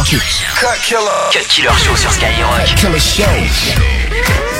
[0.00, 1.30] Cut Killer.
[1.30, 2.64] Cut Killer Show sur Skyrock.
[2.64, 4.59] Cut Killer Show.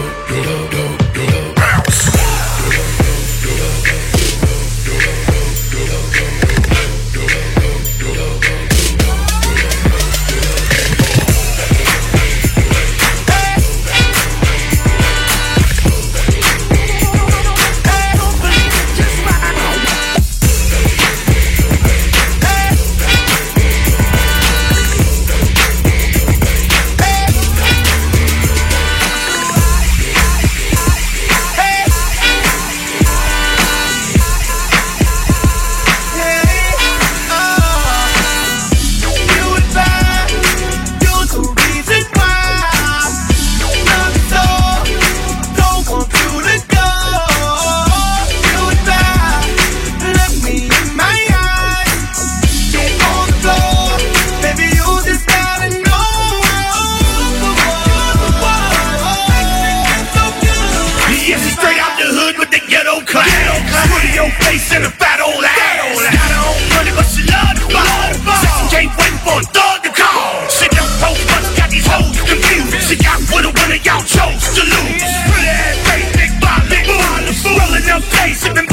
[73.85, 75.11] Y'all chose to lose.
[75.29, 77.43] Pretty ass big body, boobs.
[77.45, 78.70] Rolling up face, sipping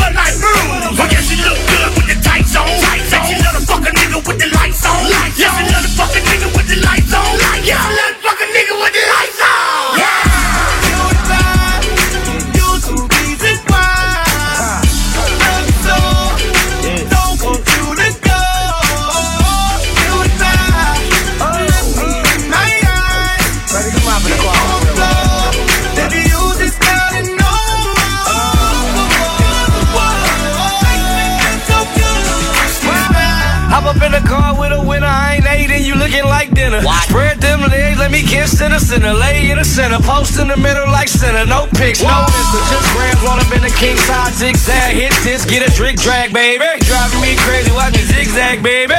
[40.38, 41.44] in the middle like center.
[41.44, 44.94] No pics, no insta, just grams roll up in the king side zigzag.
[44.94, 46.66] Hit this, get a trick drag, baby.
[46.87, 48.94] Driving me crazy, watch me zigzag, baby.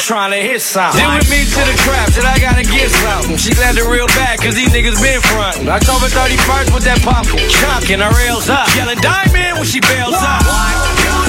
[0.00, 1.00] Trying to hit something.
[1.00, 3.36] Deal with me to the trap, till I gotta get something.
[3.36, 5.68] She glad the real bad, cause these niggas been frontin'.
[5.68, 8.68] October 31st with that pop, chunk and her rails up.
[8.76, 11.19] Yelling diamond when she bails up.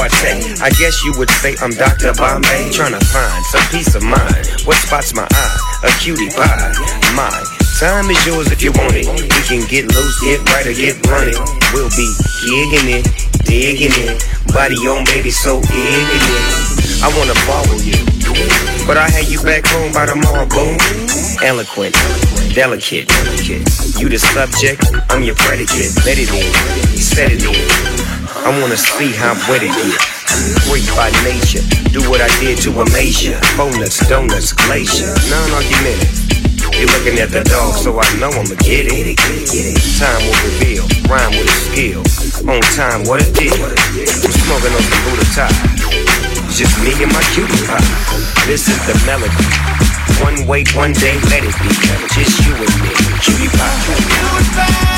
[0.00, 2.12] I guess you would say I'm Dr.
[2.14, 2.70] Bombay.
[2.72, 4.42] Trying to find some peace of mind.
[4.66, 5.58] What spots my eye?
[5.84, 6.72] A cutie pie.
[7.14, 7.30] My
[7.78, 9.06] time is yours if you want it.
[9.06, 11.38] We can get loose, get right, or get running.
[11.72, 12.10] We'll be
[12.42, 13.06] digging it,
[13.46, 14.18] digging it.
[14.52, 16.74] Body on baby, so ignorant.
[16.98, 17.94] I wanna borrow you.
[18.86, 20.74] But I had you back home by tomorrow, marble.
[21.42, 21.94] Eloquent,
[22.54, 23.06] delicate.
[24.00, 25.94] You the subject, I'm your predicate.
[26.04, 27.93] Let it in, set it in.
[28.44, 29.96] I wanna see how I'm wet it here.
[30.68, 31.64] Great by nature,
[31.96, 33.40] do what I did to Amasia.
[33.56, 35.96] Bonus, donuts, glacier, non argument.
[36.76, 39.16] You're looking at the dog, so I know I'ma get it.
[39.96, 42.04] Time will reveal, rhyme with a skill.
[42.44, 43.56] On time, what a deal.
[43.56, 45.54] Smoking on the Buddha top.
[46.52, 47.80] Just me and my cutie pie.
[48.44, 49.32] This is the melody.
[50.20, 51.72] One wait, one day, let it be.
[52.12, 52.92] Just you and me,
[53.24, 53.72] cutie pie.
[53.88, 54.93] Cutie pie.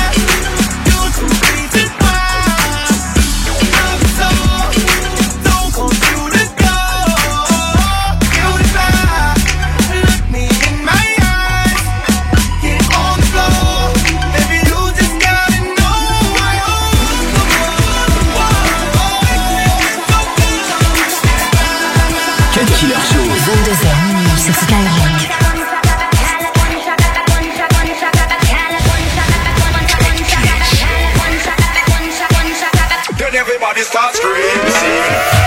[33.77, 35.46] this top stream.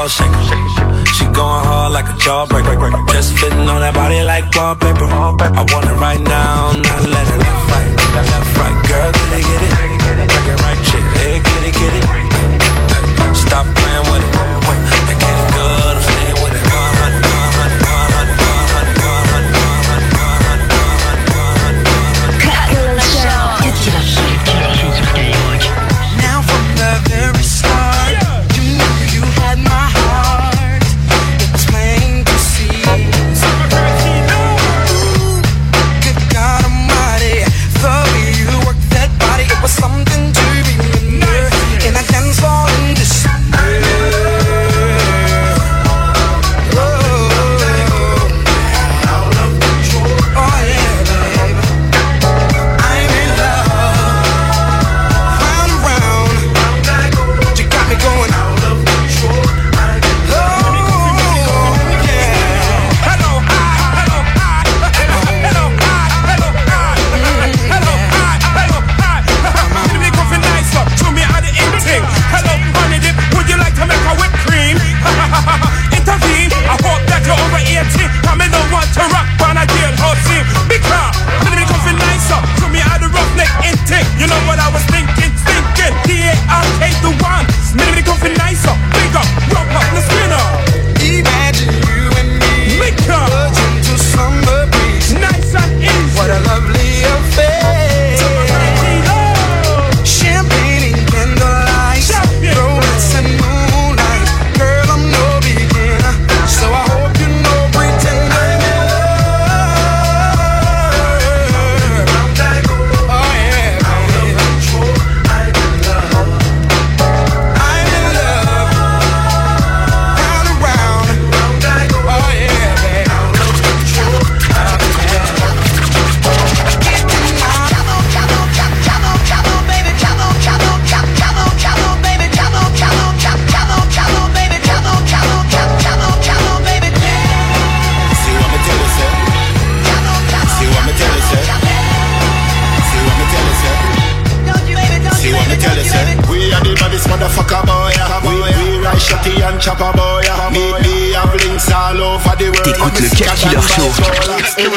[0.00, 1.04] ball shaker.
[1.14, 2.90] She going hard like a jawbreaker.
[3.12, 5.04] Just fitting on that body like wallpaper.
[5.04, 7.90] I want it right now, not let it left right,
[8.32, 8.76] left right.
[8.88, 9.72] Girl, get it, get it,
[10.08, 13.36] break it right, chick, hey, get it, get it.
[13.36, 14.39] Stop playing with it.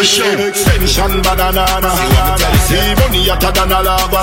[0.04, 0.28] Show.
[0.36, 1.64] Extension banana.
[2.68, 4.20] See money hotter than a lava.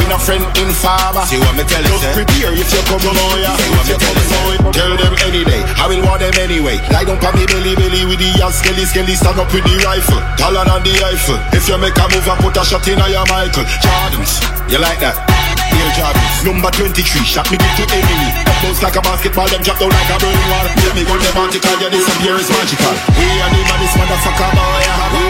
[0.00, 1.28] We no friend in farmer.
[1.28, 3.44] See what me tell you, Just prepare if you come boy.
[3.44, 4.72] If you come boy.
[4.72, 5.60] Tell them any day.
[5.76, 6.80] I will want them anyway.
[6.88, 9.12] Lie down on me belly belly with the ass skelly skelly.
[9.12, 10.20] Stand up with the rifle.
[10.40, 11.36] Taller than the Eiffel.
[11.52, 13.68] If you make a move and put a shot in your Michael.
[13.84, 14.40] Jordans.
[14.72, 15.31] You like that?
[15.80, 16.36] Air Jordans.
[16.44, 17.24] Number 23.
[17.24, 18.28] Shot me give to enemy.
[18.62, 19.48] Bounce like a basketball.
[19.48, 20.66] Them drop down like a burning wall.
[20.80, 21.76] Yeah, me gun them article.
[21.80, 22.94] Yeah, this beer is magical.
[23.16, 24.84] We are the maddest motherfucker boy.
[25.12, 25.24] We,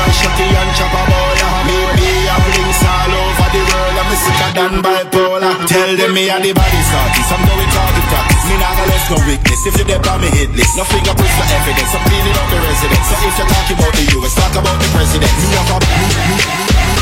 [0.00, 1.40] are shotty and chopper boy.
[1.66, 3.96] Me, me have links all over the world.
[3.96, 5.54] I'm sicker than bipolar.
[5.66, 7.30] Tell them me and the body artist.
[7.32, 8.44] I'm going target practice.
[8.48, 9.60] Me not gonna left no weakness.
[9.66, 11.92] If you dip on me hit list, no fingerprints for evidence.
[11.94, 13.06] I'm cleaning up the residence.
[13.08, 15.32] So if you're talking about the US, talk about the president.
[15.42, 16.95] Me a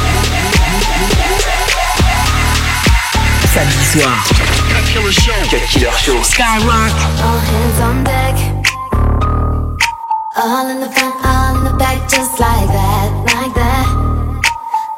[3.54, 4.18] Samedi soir.
[4.68, 5.38] Cut Killer Show.
[6.26, 6.90] Skyrock.
[7.22, 8.34] All hands on deck.
[10.34, 13.86] All in the front, all in the back, just like that, like that.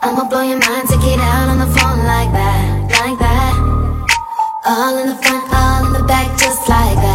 [0.00, 3.52] I'ma blow your mind, take it out on the phone like that, like that.
[4.64, 7.05] All in the front, all in the back, just like that,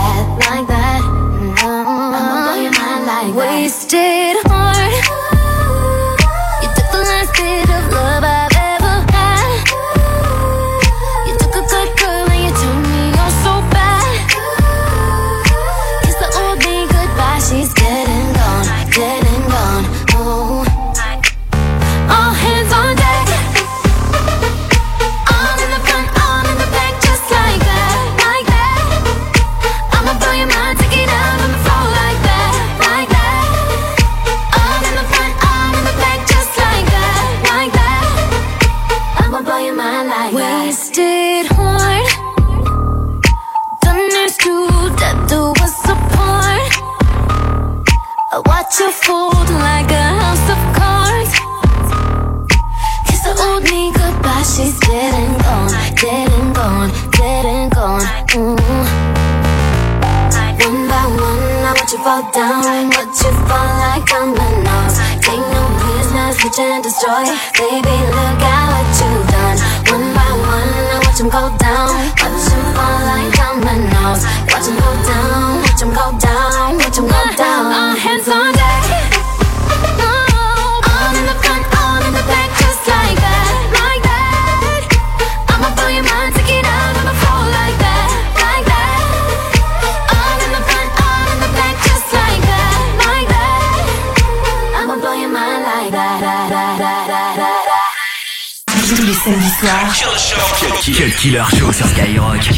[100.83, 102.49] Cut Killer Show sur Skyrock.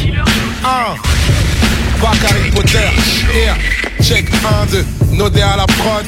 [0.64, 0.94] Un.
[2.00, 2.78] Bac Harry Potter.
[3.34, 3.54] Yeah.
[4.02, 4.30] Check
[4.62, 4.86] 1, 2.
[5.12, 6.06] Nodé à la prod.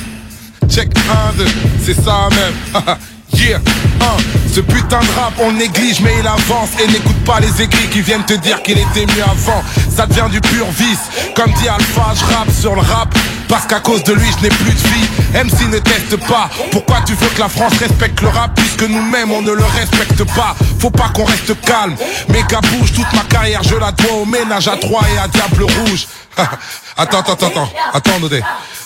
[0.67, 1.45] Check 1, 2.
[1.85, 2.83] C'est ça même.
[3.35, 3.59] yeah.
[3.59, 4.51] 1.
[4.51, 6.71] Ce putain de rap, on néglige, mais il avance.
[6.83, 9.63] Et n'écoute pas les écrits qui viennent te dire qu'il était mieux avant.
[9.95, 11.33] Ça devient du pur vice.
[11.35, 13.15] Comme dit Alpha, je rappe sur le rap.
[13.49, 15.09] Parce qu'à cause de lui, je n'ai plus de vie.
[15.35, 16.51] MC ne teste pas.
[16.73, 20.25] Pourquoi tu veux que la France respecte le rap puisque nous-mêmes on ne le respecte
[20.35, 20.57] pas?
[20.81, 21.95] Faut pas qu'on reste calme.
[22.29, 25.65] Méga bouge, toute ma carrière, je la dois au ménage à trois et à Diable
[25.65, 26.07] Rouge.
[26.97, 28.43] attends, attends, attends, attends, attends, Nodé.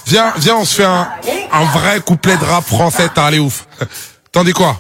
[0.07, 1.09] Viens, viens, on se fait un,
[1.53, 3.67] un vrai couplet de rap français, t'as allé ouf.
[4.33, 4.77] T'en dis quoi?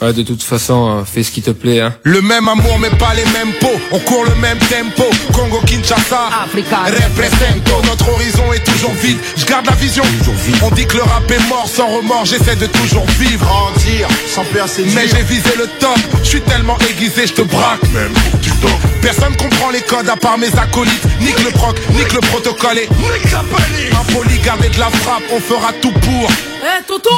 [0.00, 1.92] Ouais, de toute façon, euh, fais ce qui te plaît, hein.
[2.04, 5.04] Le même amour mais pas les mêmes pots On court le même tempo.
[5.32, 6.28] Congo Kinshasa.
[6.54, 7.82] Represento.
[7.84, 9.18] Notre horizon est toujours vide.
[9.36, 10.04] Je garde la vision.
[10.62, 12.26] On dit que le rap est mort sans remords.
[12.26, 13.44] J'essaie de toujours vivre.
[13.44, 15.98] Grandir sans peur c'est Mais j'ai visé le top.
[16.22, 17.82] Je suis tellement aiguisé je te braque.
[17.92, 18.70] Même du top
[19.02, 21.06] Personne comprend les codes à part mes acolytes.
[21.20, 22.88] Nique le proc, nique le protocole et
[24.00, 26.30] Impoli, garder de la frappe On fera tout pour.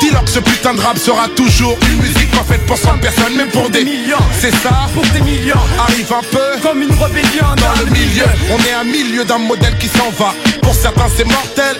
[0.00, 3.36] Dis-leur que ce putain de rap sera toujours Une musique pas faite pour 100 personnes
[3.36, 4.24] Même pour des millions.
[4.38, 5.56] C'est ça Pour des millions.
[5.78, 8.24] Arrive un peu Comme une rébellion dans, le milieu.
[8.52, 10.32] On est à milieu d'un modèle qui s'en va.
[10.62, 11.76] Pour certains c'est mortel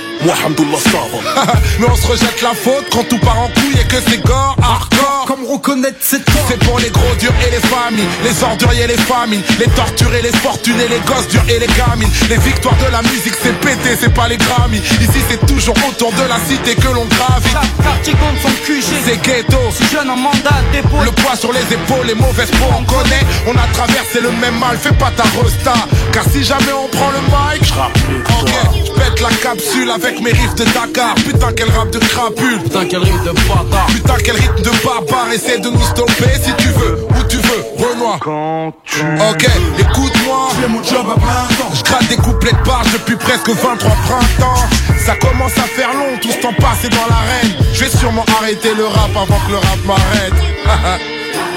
[1.79, 4.57] Mais on se rejette la faute Quand tout part en couille et que c'est gore
[4.63, 5.25] Hardcore.
[5.27, 8.87] Comme reconnaître c'est toi C'est pour les gros durs et les familles Les orduriers et
[8.89, 12.11] les famines Les torturés, les fortunés, les gosses durs et les gamines.
[12.29, 16.13] Les victoires de la musique c'est pété C'est pas les Grammy Ici c'est toujours autour
[16.13, 18.85] de la cité que l'on gravit Chaque quartier compte son QG.
[19.05, 19.59] C'est ghetto.
[19.71, 23.25] Si jeune en mandat dépôt Le poids sur les épaules, les mauvaises peaux on connaît.
[23.47, 25.75] On a traversé le même mal, fais pas ta resta.
[26.13, 27.65] Car si jamais on prend le mic
[28.85, 32.87] je pète la capsule avec mes riffs de Dakar Putain quel rap de crapule Putain
[32.87, 36.69] quel rythme de bâtard Putain quel rythme de barbare Essaie de nous stopper si tu
[36.69, 38.73] veux Où tu veux, Renoir moi.
[39.31, 39.47] Ok,
[39.79, 40.49] écoute-moi.
[41.75, 44.69] Je gratte des couplets de barge depuis presque 23 printemps.
[45.05, 47.53] Ça commence à faire long, tout ce temps passé dans l'arène.
[47.73, 50.35] Je vais sûrement arrêter le rap avant que le rap m'arrête.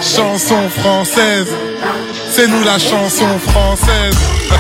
[0.02, 1.48] chanson française,
[2.32, 4.16] c'est nous la chanson française.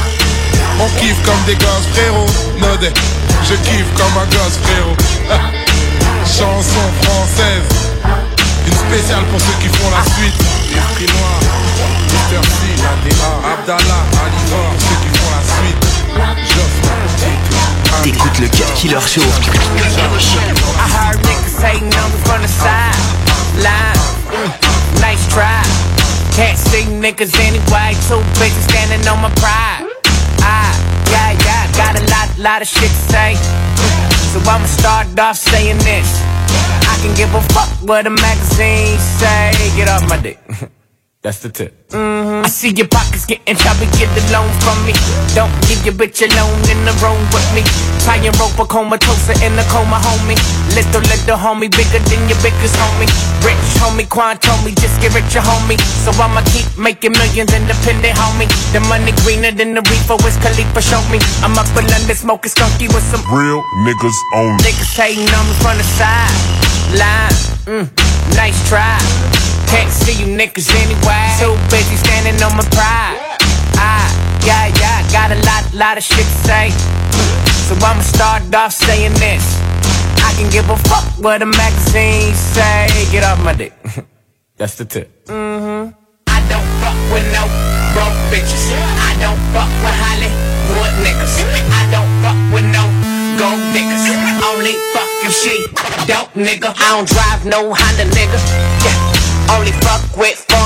[0.79, 2.25] On kiffe comme des gosses frérot,
[2.59, 2.89] Nodé,
[3.43, 4.97] je kiffe comme un gosse frérot.
[6.25, 7.67] chanson française,
[8.65, 10.39] une spéciale pour ceux qui font la suite.
[10.75, 11.39] Esprit noir,
[12.09, 12.41] Mr.
[12.41, 15.93] C, ADA, Abdallah, Alivor, ceux qui font la suite.
[18.03, 19.21] T'écoutes le Cut Killer Show.
[19.21, 19.25] I
[20.91, 22.95] heard niggas hating on me from the side.
[23.61, 23.97] Line,
[24.99, 25.61] nice try.
[26.35, 27.95] Can't see niggas anyway.
[28.09, 29.85] Two bitches standing on my pride.
[30.41, 30.73] Ah,
[31.11, 33.35] yeah, yeah, got a lot, lot of shit to say.
[34.31, 36.09] So I'ma start off saying this.
[36.89, 39.51] I can give a fuck what the magazine say.
[39.75, 40.39] Get off my dick.
[41.21, 41.82] That's the tip.
[41.93, 44.97] I see your pockets getting chubby, get the loan from me.
[45.37, 47.61] Don't leave your bitch alone in the room with me.
[48.01, 50.33] Try and rope a comatose in the coma, homie.
[50.73, 53.05] Little, little homie, bigger than your biggest homie.
[53.45, 55.77] Rich homie, Quan told me, just get richer, homie.
[56.01, 58.49] So I'ma keep making millions independent, homie.
[58.73, 61.21] The money greener than the reefer, Wiz Khalifa show me.
[61.45, 64.57] I'm up in London smoking skunky with some Real niggas only.
[64.65, 66.33] Niggas hating on me from the side.
[66.97, 67.37] Line,
[67.69, 67.85] mm,
[68.33, 68.97] nice try.
[69.73, 71.33] Can't see you niggas anyway.
[71.41, 73.19] Too busy standing on my pride.
[73.75, 74.07] Ah,
[74.45, 76.69] yeah, yeah, got a lot, lot of shit to say.
[77.67, 79.43] So I'ma start off saying this.
[80.23, 82.87] I can give a fuck what the magazines say.
[83.11, 83.73] Get off my dick.
[84.57, 85.25] That's the tip.
[85.25, 85.91] Mm-hmm.
[86.27, 87.43] I don't fuck with no
[87.93, 88.63] broke bitches.
[88.71, 91.35] I don't fuck with Hollywood niggas.
[91.67, 92.83] I don't fuck with no
[93.39, 94.07] gold diggers.
[94.47, 95.55] Only fuck if she
[96.07, 96.71] dope nigga.
[96.77, 98.39] I don't drive no Honda nigga.
[98.85, 99.55] Yeah.
[99.55, 100.62] Only fuck with.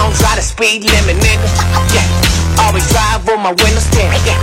[0.00, 1.44] I don't drive the speed limit nigga.
[1.92, 2.64] Yeah.
[2.64, 4.16] Always drive with my windows down.
[4.24, 4.40] Yeah.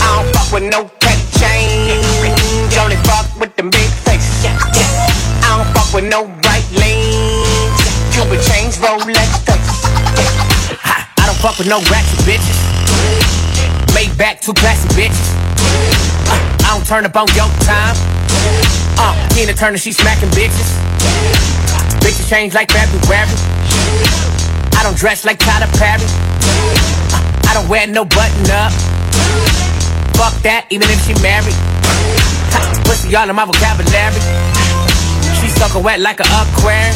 [0.00, 2.72] I don't fuck with no petty change.
[2.80, 4.32] Only fuck with them big faces.
[4.40, 4.56] Yeah.
[4.72, 5.44] Yeah.
[5.44, 7.84] I don't fuck with no bright lanes.
[8.16, 9.76] Cuban chains, Rolex faces.
[10.16, 11.20] Yeah.
[11.20, 12.56] I don't fuck with no ratchet bitches.
[13.92, 15.28] Made back two classy bitches.
[16.32, 17.92] Uh, I don't turn up on your time.
[18.96, 20.72] Uh, Tina Turner, she smacking bitches.
[22.00, 23.28] Bitches change like February.
[24.76, 26.04] I don't dress like Tyler Perry.
[27.48, 28.72] I don't wear no button up.
[30.16, 31.56] Fuck that, even if she married.
[32.86, 34.20] Pussy all in my vocabulary.
[35.40, 36.94] She soaking wet like an aquarium.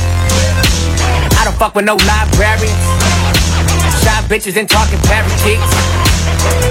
[1.36, 2.84] I don't fuck with no librarians.
[4.02, 5.72] Shy bitches and talking parakeets.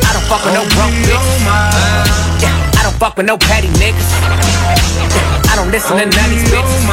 [0.03, 1.39] I don't fuck with no broke bitches.
[2.41, 4.09] Yeah, I don't fuck with no petty niggas.
[5.15, 6.83] Yeah, I don't listen to none of these bitches.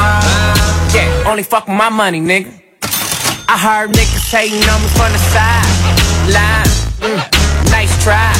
[0.93, 2.62] Yeah, only fuck with my money, nigga.
[3.47, 5.67] I heard niggas hating on me from the side.
[6.31, 6.71] Line,
[7.03, 7.19] mm,
[7.69, 8.31] nice try.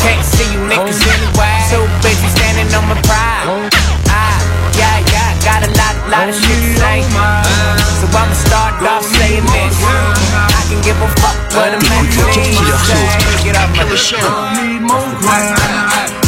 [0.00, 1.60] Can't see you niggas anyway.
[1.68, 3.68] Too busy standing on my pride.
[4.08, 4.40] Ah,
[4.72, 7.04] yeah, yeah, got a lot, lot of shit to say.
[8.00, 9.76] So I'ma start off saying this.
[9.84, 12.56] I can give a fuck what a man say.
[13.44, 13.84] Get off my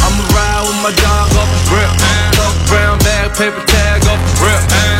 [0.05, 1.91] I'ma ride with my dog off the rip.
[2.69, 4.92] Brown bag, paper tag off the rip.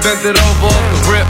[0.00, 1.26] Shorty came through, bent it over off the rip.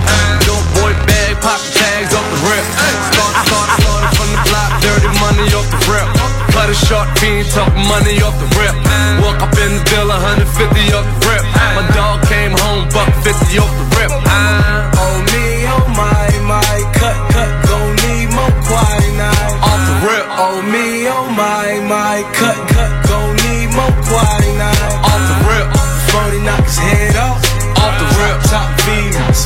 [0.46, 2.64] Don't boy bag, pop the tags off the rip.
[3.10, 6.06] Start, start, started from the block, dirty money off the rip.
[6.54, 8.74] Cut a short fiend, talk money off the rip.
[9.22, 11.42] Walk up in the bill, 150 off the rip.
[11.74, 14.10] My dog came home, buck 50 off the rip.
[14.10, 19.54] Uh, oh me, oh my, my, cut, cut, gon' need more quinine.
[19.66, 20.26] Off the rip.
[20.38, 24.94] Oh me, oh my, my, cut, cut, gon' need more quinine.
[25.06, 25.66] Off the rip.
[26.14, 27.49] 40 knock his head off.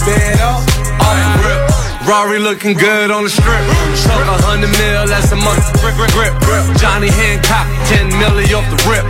[0.04, 0.64] V, sped off.
[1.00, 1.84] Off the rip.
[2.04, 3.64] Rory looking good on the strip.
[3.96, 5.64] Struck a hundred mil, that's a month.
[5.80, 6.64] Grip, grip, grip, grip.
[6.76, 9.04] Johnny Hancock, 10 milli off the rip.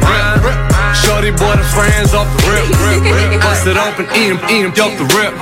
[0.47, 0.55] rip.
[1.03, 2.63] Shorty boy the friends off the rip.
[2.79, 3.43] rip.
[3.43, 5.35] Bust it open, eat him, eat him, off the rip.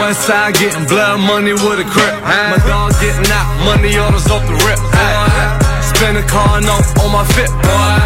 [0.00, 2.16] West side getting blood money with a grip.
[2.24, 4.80] My dog getting out, money orders off the rip.
[5.84, 8.00] Spin a car note on my fit, boy.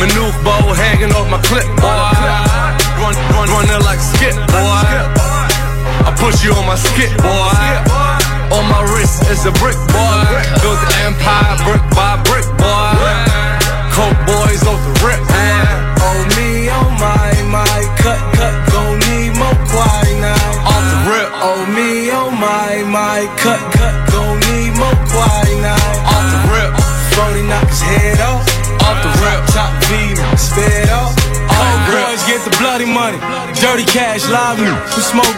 [0.00, 2.16] Maneuver bow hanging off my clip, boy.
[2.96, 5.27] Run, run, run it like skip, boy.
[6.08, 7.60] I push you on my skip, boy.
[8.56, 10.24] On my wrist is a brick, boy.
[10.64, 12.96] Built the empire brick by brick, boy.
[13.92, 14.94] Coke boys off the
[33.68, 34.24] Dirty cash,
[34.56, 34.64] me,
[34.96, 35.36] we smoke,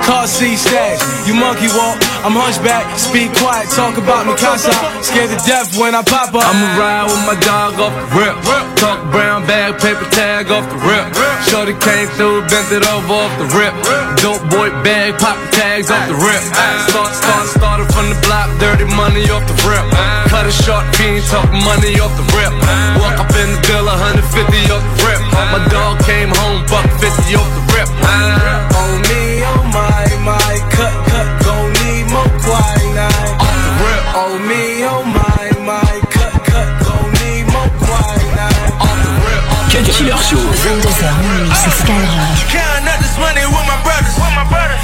[0.00, 0.96] car seat stash.
[1.28, 4.72] You monkey walk, I'm hunchback, speak quiet, talk about me casa.
[5.04, 6.40] Scared to death when I pop up.
[6.40, 8.32] I'ma ride with my dog off the rip.
[8.80, 11.04] Talk brown bag, paper tag off the rip.
[11.52, 13.76] Shorty came through, bent it over off the rip.
[14.24, 16.40] Dope boy bag, pop the tags off the rip.
[16.88, 19.84] Start, start, started from the block, dirty money off the rip.
[20.32, 22.56] Cut a short fiend, talk money off the rip.
[23.04, 25.20] Walk up in the bill, 150 off the rip.
[25.52, 27.75] My dog came home, buck 50 off the rip.
[27.76, 33.36] On me, oh my, my, cut, cut, gon' need more quinine.
[33.36, 34.00] Off the rip.
[34.16, 38.72] On me, oh my, my, cut, cut, gon' need more quinine.
[38.80, 39.44] Off the rip.
[39.68, 40.40] Cut Killer Show.
[40.40, 42.48] 22h minuit sur Skyrock.
[42.48, 44.16] Counting up this money with my brothers.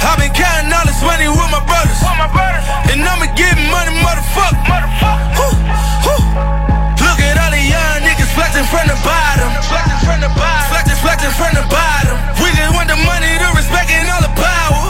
[0.05, 1.97] I've been counting all this money with my brothers.
[2.93, 4.85] And I'ma get money, motherfucker.
[5.33, 5.49] Whew,
[6.05, 6.21] whew.
[7.01, 9.49] Look at all the young niggas flexing from the bottom.
[9.65, 10.69] Flexing from the bottom.
[10.69, 12.02] Flexing, flexing from the bottom.
[12.43, 14.82] We just want the money, the respect, and all the power.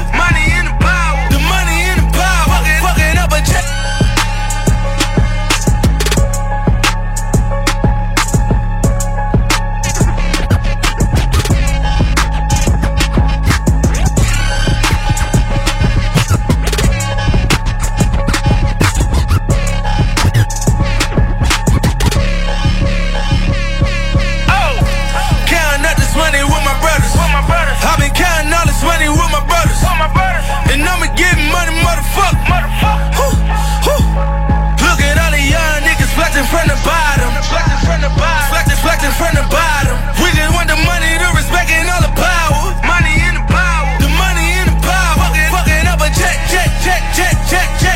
[38.83, 39.95] reflecting from the bottom.
[40.19, 42.75] We just want the money, the respect, and all the power.
[42.83, 43.95] Money in the power.
[44.03, 45.23] The money in the power.
[45.23, 47.92] Fucking, fucking up a check, check, check, check, check, check.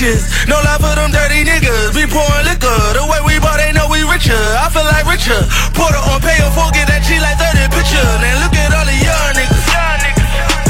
[0.00, 0.48] Bitches.
[0.48, 1.94] No love for them dirty niggas.
[1.94, 2.80] We pouring liquor.
[2.96, 4.36] The way we bought, they know we richer.
[4.56, 5.36] I feel like richer.
[5.76, 8.00] Porter on pay or get that G like 30 picture.
[8.00, 9.60] Now look at all the young niggas.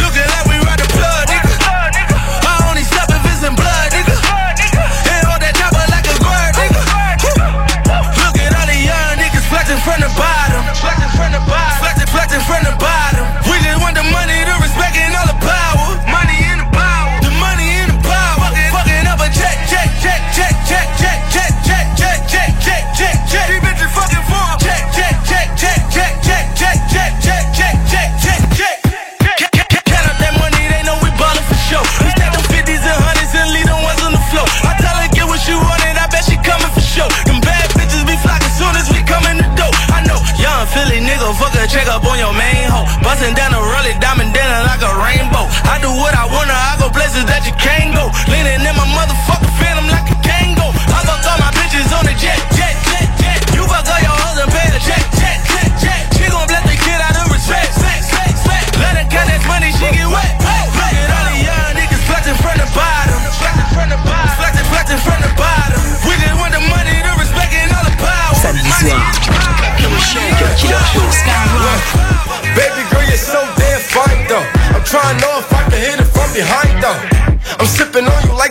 [0.03, 1.31] Looking like we ride the plug.
[1.31, 2.83] I only
[3.47, 3.95] in blood.
[3.95, 5.55] And hold that
[5.95, 6.55] like a guard.
[8.19, 10.63] Look at all the young niggas flexing from the bottom.
[10.75, 11.79] Flexing from bottom.
[11.79, 13.20] Flexing, flexing from the bottom.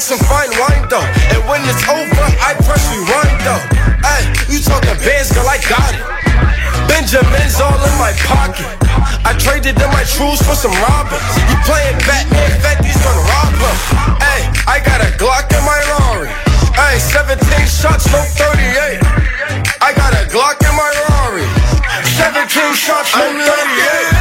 [0.10, 1.06] Some fine wine though.
[1.30, 3.62] And when it's over, I press rewind though.
[4.02, 6.02] Hey, you talking bands, girl, I got it.
[6.90, 8.66] Benjamin's all in my pocket.
[9.22, 11.22] I traded in my trues for some Robin's.
[11.46, 13.78] You playing Batman, Fetty's gonna rob him.
[14.18, 16.34] Hey, I got a Glock in my Rari.
[16.74, 17.38] Hey, 17
[17.70, 19.06] shots, no 38.
[19.78, 21.46] I got a Glock in my Rari.
[22.18, 24.19] 17 shots, no 38.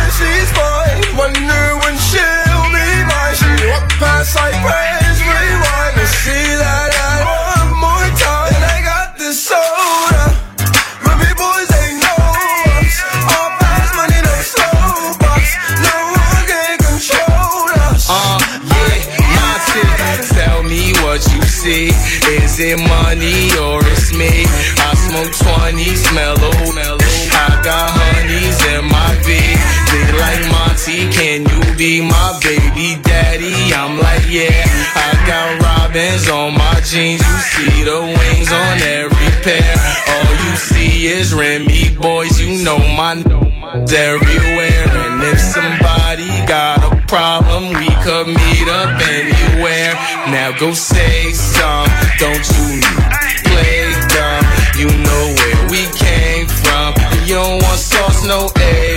[25.96, 26.98] 20, mellow.
[27.32, 29.32] I got honeys in my V.
[29.88, 33.72] They like Monty, can you be my baby daddy?
[33.72, 34.64] I'm like, yeah.
[34.94, 37.20] I got robins on my jeans.
[37.24, 39.76] You see the wings on every pair.
[40.12, 42.38] All you see is Remy boys.
[42.40, 43.24] You know my n-
[43.88, 44.84] everywhere.
[44.92, 49.94] And if somebody got a problem, we could meet up anywhere.
[50.28, 53.27] Now go say some, don't you
[58.26, 58.87] no A1.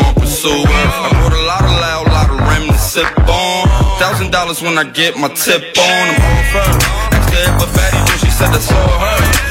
[0.00, 0.86] I'm pursue her.
[1.06, 3.68] I bought a lot of loud, lot of Rem to sip on.
[3.98, 5.84] Thousand dollars when I get my tip on.
[5.84, 9.49] I'm all for her if a fatty when she said that's all her.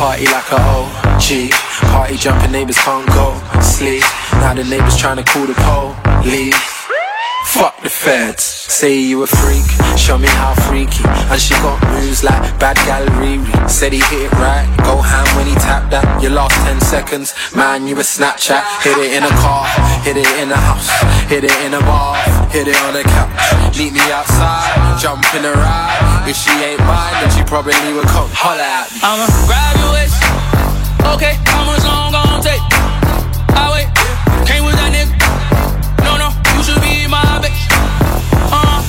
[0.00, 1.52] Party like a OG.
[1.92, 4.02] Party jumping, neighbors can't go sleep.
[4.40, 5.52] Now the neighbors trying to call the
[6.22, 6.56] police.
[7.52, 8.42] Fuck the feds.
[8.42, 9.66] Say you a freak,
[9.98, 11.04] show me how freaky.
[11.04, 13.44] And she got moves like bad gal Riri.
[13.68, 16.22] Said he hit it right, go ham when he tapped that.
[16.22, 18.62] Your last 10 seconds, man, you a Snapchat.
[18.80, 19.66] Hit it in a car,
[20.00, 20.88] hit it in a house,
[21.28, 22.16] hit it in a bar,
[22.50, 23.78] hit it on the couch.
[23.78, 26.26] Meet me outside, jump in a ride.
[26.26, 28.98] If she ain't mine, then she probably would come holler at me.
[29.06, 30.18] I'ma grab your waist.
[31.14, 32.62] Okay, how much long gon' take?
[33.54, 33.88] I wait.
[34.46, 35.14] Came with that nigga.
[36.02, 37.70] No, no, you should be my bitch.
[38.50, 38.82] Uh,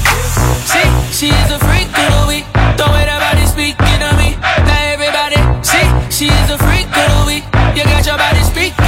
[0.65, 2.45] see, she's a freak of the week.
[2.81, 4.41] The way that body speaking to me.
[4.65, 7.45] Now everybody, see, she's a freak of the week.
[7.77, 8.80] You got your body speaking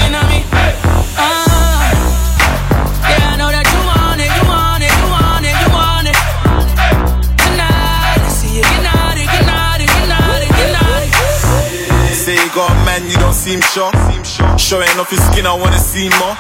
[13.44, 13.92] seem sure.
[14.58, 16.36] Showing off your skin, I wanna see more.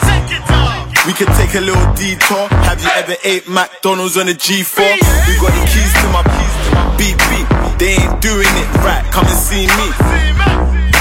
[1.05, 2.47] We could take a little detour.
[2.63, 4.79] Have you ever ate McDonald's on a G4?
[5.27, 7.47] We got the keys to my keys to my beep beep.
[7.75, 9.03] They ain't doing it right.
[9.11, 9.87] Come and see me.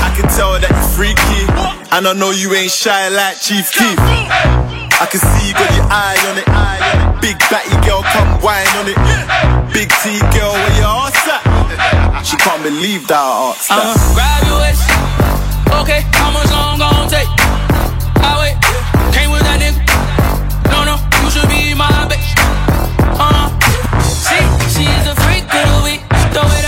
[0.03, 1.47] I can tell that you're freaky,
[1.95, 3.99] and I know you ain't shy like Chief Keef.
[4.99, 6.47] I can see you got your eye on it.
[7.23, 8.99] Big batty girl, come whine on it.
[9.73, 12.27] Big T girl, where your ass at?
[12.27, 15.42] She can't believe that I asked I'ma grab your waist.
[15.81, 17.29] Okay, how much long gon' take?
[18.23, 18.57] I wait.
[19.13, 19.81] Came with that nigga.
[20.71, 22.29] No, no, you should be my bitch.
[23.19, 24.01] Uh, huh.
[24.01, 26.03] see, she's a freak of the week.
[26.33, 26.62] The way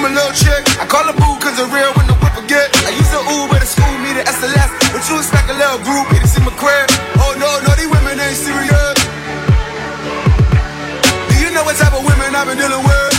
[0.00, 0.64] blues with little chick.
[0.80, 2.68] I call her boo cause it's real when the whip forget.
[2.88, 4.70] I used to Uber to school, meet at SLS.
[4.92, 6.88] But you expect a little group to see my crib.
[7.20, 8.96] Oh no, no, these women ain't serious.
[11.28, 13.12] Do you know what type of women I've been dealing with?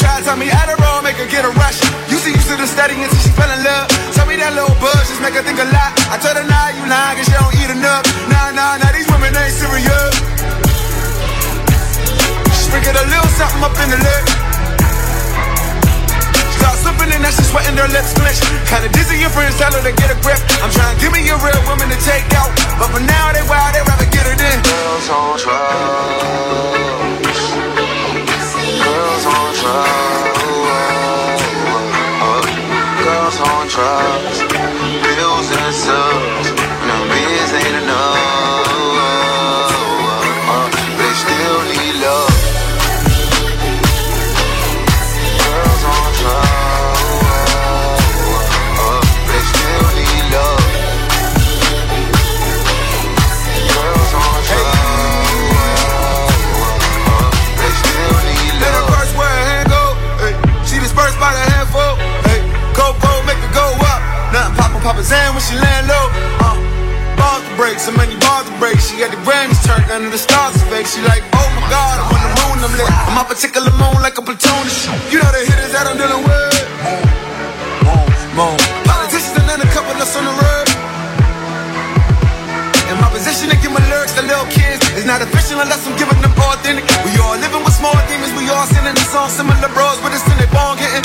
[0.00, 1.80] Try to tell me Adderall, make her get a rush.
[2.08, 3.88] You see, used to the study until she fell in love.
[4.16, 5.92] Tell me that little buzz just make her think a lot.
[6.12, 8.04] I told her, nah, you lying, cause she don't eat enough.
[8.28, 10.12] Nah, nah, nah, these women ain't serious.
[12.66, 14.45] Sprinkle a little something up in the lip.
[16.66, 18.42] Start slipping and now she's sweating her lips clench.
[18.66, 20.42] Kinda dizzy, your friends tell her to get a grip.
[20.58, 22.50] I'm trying to give me a real woman to take out.
[22.74, 24.58] But for now, they wild, they rather get it in.
[24.66, 27.38] Girls on drugs.
[28.82, 30.42] Girls on drugs.
[32.98, 34.42] Girls on drugs.
[35.06, 36.50] Pills and subs.
[36.82, 38.85] No biz ain't enough.
[65.06, 66.06] Zan when she land low.
[66.42, 66.58] Uh,
[67.14, 68.74] bars to break, so many bars to break.
[68.82, 70.90] She got the Grammys turned under the stars is fake.
[70.90, 72.90] She like, oh my God, I'm on the moon, I'm lit.
[73.06, 74.66] I'm my particular moon like a platoon.
[75.14, 76.58] You know the hitters that I'm dealing with.
[78.34, 80.66] Politicians and then a couple us on the road.
[82.90, 85.98] In my position to give my lyrics to little kids It's not official unless I'm
[85.98, 89.74] giving them authentic We all living with small demons, we all singing the song Similar
[89.74, 91.02] bros, but it's in their bone getting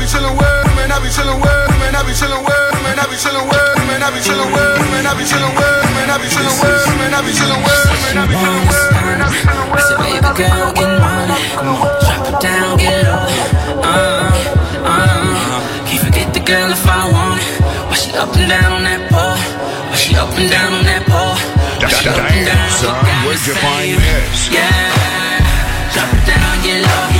[0.00, 2.96] I be chillin' with Women I be chillin' with Women I be chillin' with Women
[2.96, 5.20] I be chillin' with Women I be chillin' with Women I be chillin' with Women
[5.20, 8.16] I be chillin' with Women I be chillin' with Women I be chillin' with Women
[8.16, 11.36] I be chillin' with I said, baby girl, get money.
[11.52, 13.28] Come on, drop it down, get low.
[13.84, 14.32] Uh,
[14.88, 17.60] uh, can't forget the girl if I want it.
[17.60, 19.36] Why she up and down on that pole?
[19.36, 21.36] Why she up and down on that pole?
[21.76, 22.56] Why she up and down?
[22.56, 24.48] Damn, son, where'd you find this?
[24.48, 27.19] Yeah, drop it down, get low.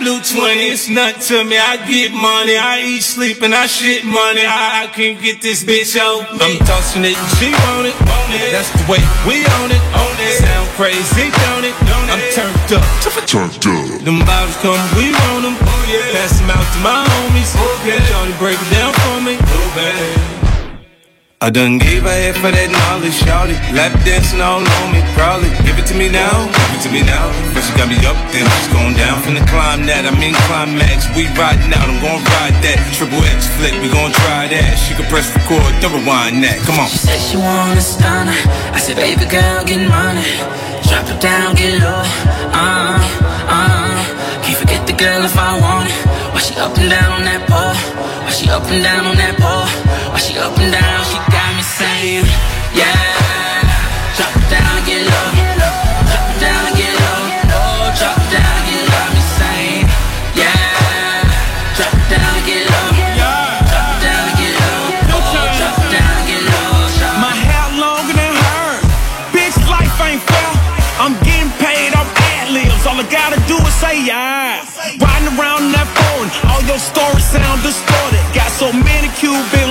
[0.00, 1.58] 10, I blew 20, it's nothing to me.
[1.58, 4.44] I get money, I eat, sleep, and I shit money.
[4.44, 6.24] I, I can't get this bitch out.
[6.40, 8.52] I'm tossing it, she want it, want it.
[8.52, 10.40] That's the way we own it, own it.
[10.40, 11.74] Sound crazy, don't it?
[12.08, 12.84] I'm turned up,
[13.26, 14.00] Turned up.
[14.04, 15.56] them bottles come, we want them.
[15.60, 17.52] Oh, Pass them out to my homies.
[17.60, 19.36] Oh, Shorty break it down for me.
[19.38, 20.19] Oh,
[21.42, 23.56] I done gave her head for that knowledge, shawty.
[23.72, 25.48] Lap dancing all on me, probably.
[25.64, 27.32] Give it to me now, give it to me now.
[27.56, 29.16] First she got me up, then she's going down.
[29.24, 31.08] Finna climb that, I'm in climax.
[31.16, 32.76] We riding out, I'm gonna ride that.
[32.92, 34.76] Triple X flip, we gon' try that.
[34.84, 36.60] She can press record, then rewind that.
[36.68, 36.92] Come on.
[36.92, 38.36] She said she want a stunner.
[38.76, 40.20] I said, baby girl, get money.
[40.92, 42.04] Drop it down, get low.
[42.52, 43.00] Uh,
[43.48, 43.96] uh.
[44.44, 45.96] Can't forget the girl if I want it.
[46.36, 47.72] Why she up and down on that pole?
[48.28, 49.64] Why she up and down on that pole?
[50.12, 51.00] Why she up and down?
[51.08, 51.29] She
[52.00, 52.24] got me saying.
[52.24, 52.40] insane.
[52.74, 52.96] Yeah,
[54.16, 55.28] drop down, get low.
[56.08, 57.22] Drop down, get low.
[57.52, 59.04] Oh, drop down, get low.
[59.04, 59.84] I'm insane.
[60.32, 60.56] Yeah,
[61.76, 62.88] drop down, get low.
[63.68, 64.80] Drop down, get low.
[65.12, 67.20] Oh, drop down, get low.
[67.20, 68.80] My hair longer than her.
[69.32, 70.52] Bitch, life ain't fair.
[71.00, 72.86] I'm getting paid off ad libs.
[72.86, 74.64] All I gotta do is say yeah.
[75.00, 78.20] Riding around that phone, all your stories sound distorted.
[78.34, 79.69] Got so many Cuban links with me,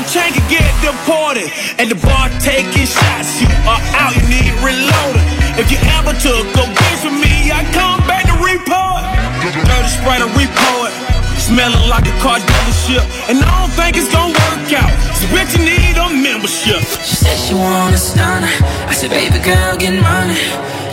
[0.00, 1.52] my chain could get deported.
[1.76, 5.20] At the bar taking shots, you are out, you need reloaded.
[5.60, 9.04] If you ever took a beef with me, I come back to report.
[9.44, 10.94] Dirty sprite and repo it.
[11.36, 14.92] Smelling like a car dealership, and I don't think it's gonna work out.
[15.20, 16.80] So, bitch, you need a membership.
[17.04, 18.48] She said she want a stunner.
[18.88, 20.38] I said, baby girl, get money.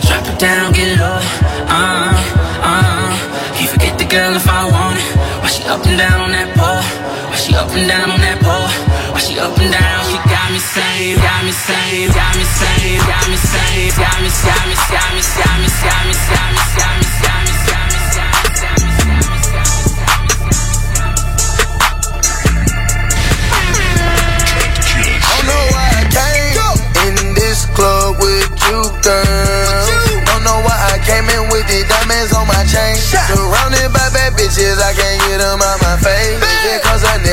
[0.04, 1.20] Drop it down, get low.
[1.68, 2.12] Uh,
[2.60, 3.28] uh.
[3.56, 5.08] Can't forget the girl if I want it.
[5.40, 6.82] Why she up and down on that pole?
[7.30, 8.67] Why she up and down on that pole?
[9.18, 10.04] Why she up and down?
[10.06, 14.30] She got me saying, got me saying, got me saying, got me saying, got me,
[14.30, 17.52] got me, got me, got me, got me, got me, got me, got
[18.38, 19.08] me, got me.
[27.74, 29.86] Club with you, girl.
[30.26, 32.98] Don't know why I came in with the diamonds on my chain.
[32.98, 36.42] Surrounded by bad bitches, I can't get them out my face.
[36.42, 36.67] A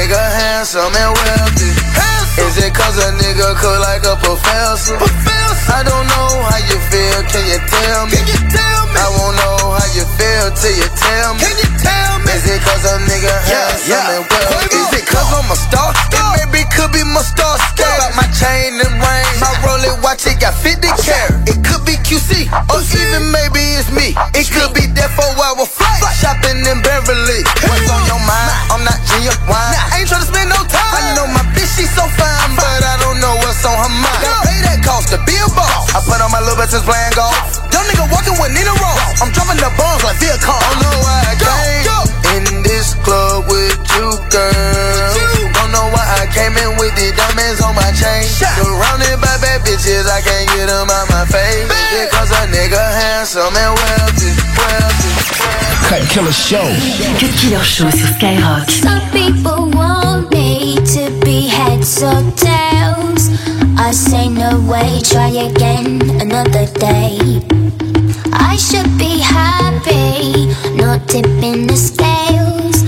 [0.06, 1.72] nigga handsome and wealthy?
[1.98, 2.46] Handsome.
[2.46, 4.98] Is it cause a nigga cook like a professor?
[5.02, 5.74] professor?
[5.74, 8.14] I don't know how you feel, can you tell me?
[8.14, 9.02] Can you tell me?
[9.02, 11.42] I won't know how you feel till you tell me.
[11.42, 12.30] Can you tell me?
[12.38, 14.78] Is it cause a nigga handsome and wealthy?
[14.78, 15.90] Is it cause I'm a star?
[16.14, 17.90] It maybe could be my star star.
[17.98, 19.28] Got my chain and ring.
[19.42, 21.50] My Rolex watch, it got 50 carat.
[21.50, 24.14] It could be QC, or even maybe it's me.
[24.38, 25.98] It could be that four hour flight.
[26.14, 27.42] Shopping in Beverly.
[27.66, 28.54] What's on your mind?
[28.70, 29.95] I'm not genuine.
[29.96, 30.92] I ain't tryna spend no time.
[30.92, 34.28] I know my bitch, she so fine, but I don't know what's on her mind.
[34.28, 35.88] Now pay that cost to be a boss.
[35.96, 37.32] I put on my little bitches playing golf.
[37.72, 39.24] Young nigga walking with Nina Ross.
[39.24, 40.52] I'm dropping the bombs like Viacom.
[40.52, 45.16] Oh, don't know why I came in this club with you, girl.
[45.64, 48.28] Don't know why I came in with the diamonds on my chain.
[48.28, 51.72] Surrounded by bad bitches, I can't get them out my face.
[51.72, 53.95] Because a nigga handsome and wealthy.
[55.88, 56.66] Cut Killer Show.
[57.20, 58.70] Cut Killer Show sur Skyrock.
[58.72, 63.30] Some people want me to be heads or tails.
[63.78, 67.40] I say no way, try again another day.
[68.34, 72.82] I should be happy, not tipping the scales.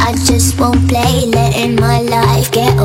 [0.00, 2.76] I just won't play, letting my life get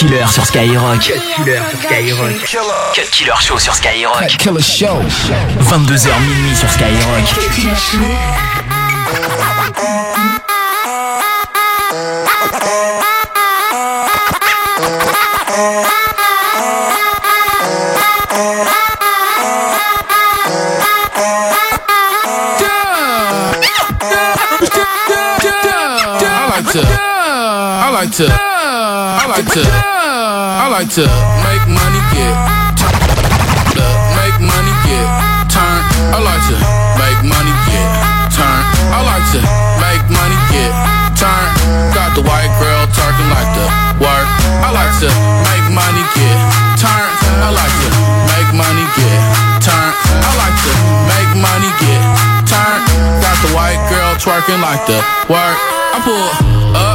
[0.00, 0.98] Killer sur Skyrock.
[1.02, 2.32] Cut Killer sur Skyrock.
[2.94, 4.28] Cut Killer Show sur Skyrock.
[4.28, 5.02] Cut Killer Show.
[5.60, 8.49] 22h minuit sur Skyrock.
[29.30, 31.06] Like to, I like to
[31.46, 32.34] make money get
[32.82, 33.86] turn,
[34.18, 35.06] make money get
[35.46, 35.80] turn.
[36.10, 36.56] I like to
[36.98, 37.86] make money get
[38.34, 38.62] turn.
[38.90, 39.40] I like to
[39.78, 40.74] make money get
[41.14, 41.46] turn.
[41.94, 43.66] Got the white girl talking like the
[44.02, 44.26] work.
[44.66, 45.10] I like to
[45.46, 46.38] make money get
[46.82, 47.06] turn.
[47.38, 47.88] I like to
[48.34, 49.18] make money get
[49.62, 49.90] turn.
[50.26, 50.74] I like to
[51.06, 52.02] make money get
[52.50, 52.78] turn.
[53.22, 54.98] Got the white girl twerking like the
[55.30, 55.58] work.
[55.94, 56.26] I pull
[56.74, 56.89] up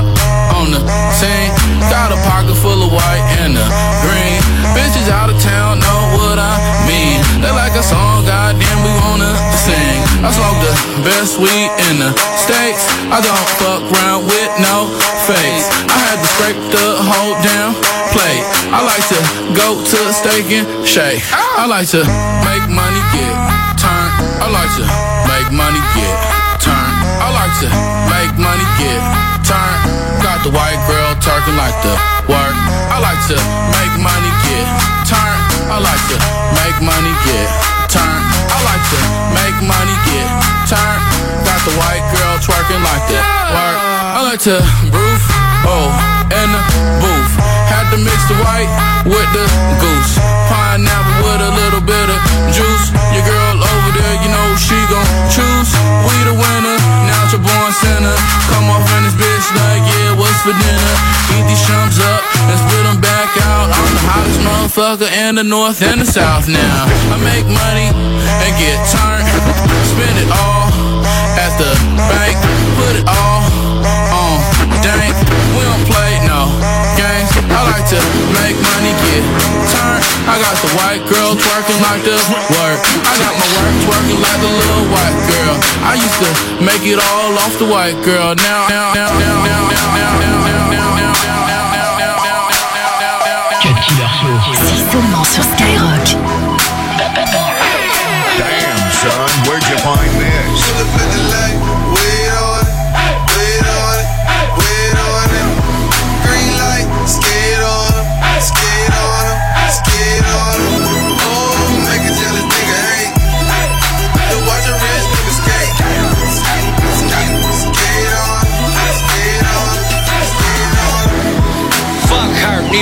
[0.76, 0.82] the
[1.16, 1.52] scene.
[1.88, 3.66] Got a pocket full of white and the
[4.04, 4.40] green.
[4.76, 6.56] Bitches out of town know what I
[6.88, 7.24] mean.
[7.40, 10.00] They like a song, goddamn, we wanna sing.
[10.20, 10.76] I smoke the
[11.08, 12.84] best weed in the States.
[13.08, 14.92] I don't fuck around with no
[15.24, 15.66] face.
[15.88, 17.72] I had to scrape the whole damn
[18.12, 18.44] plate.
[18.76, 19.20] I like to
[19.56, 21.24] go to steak and shake.
[21.32, 22.04] I like to
[22.44, 23.36] make money get
[23.80, 24.10] turn.
[24.44, 24.86] I like to
[25.30, 26.16] make money get
[26.60, 26.92] turn.
[27.24, 27.70] I like to
[28.12, 29.02] make money get
[29.46, 30.05] turn.
[30.26, 31.94] Got the white girl talking like the
[32.26, 32.58] work.
[32.90, 33.38] I like to
[33.78, 34.66] make money get
[35.06, 35.38] turn.
[35.70, 36.18] I like to
[36.58, 37.46] make money get
[37.94, 38.20] turn.
[38.50, 39.00] I like to
[39.38, 40.26] make money get
[40.66, 40.98] turn.
[41.46, 43.22] Got the white girl twerking like the
[43.54, 43.78] work.
[44.18, 44.58] I like to
[44.90, 45.22] roof,
[45.70, 45.94] oh,
[46.34, 46.62] in the
[47.06, 47.34] booth.
[47.70, 48.72] Had to mix the white
[49.06, 49.46] with the
[49.78, 50.18] goose.
[50.50, 52.20] Pineapple with a little bit of
[52.50, 52.90] juice.
[53.14, 53.62] Your girl
[54.26, 55.70] you know she gon' choose.
[56.02, 58.18] We the winner, now you're born sinner.
[58.50, 60.96] Come off in this bitch like, yeah, what's for dinner?
[61.38, 63.70] Eat these chumps up and spit them back out.
[63.70, 66.90] I'm the hottest motherfucker in the north and the south now.
[67.14, 69.30] I make money and get turned.
[69.94, 70.74] Spend it all
[71.38, 71.72] at the
[72.10, 72.34] bank.
[72.82, 73.45] Put it all
[77.86, 78.02] to
[78.42, 79.22] make money get
[79.70, 80.02] turned.
[80.26, 82.18] I got the white girl twerking like the
[82.58, 82.82] work.
[82.82, 85.54] I got my work twerking like the little white girl.
[85.86, 86.30] I used to
[86.66, 88.34] make it all off the white girl.
[88.42, 91.14] Now, now, now, now, now, now, now, now, now, now, now,
[93.62, 94.34] Cut Killer Show.
[94.66, 96.18] C'est seulement sur Skyrock.
[98.38, 101.85] Damn, son, where'd you find this?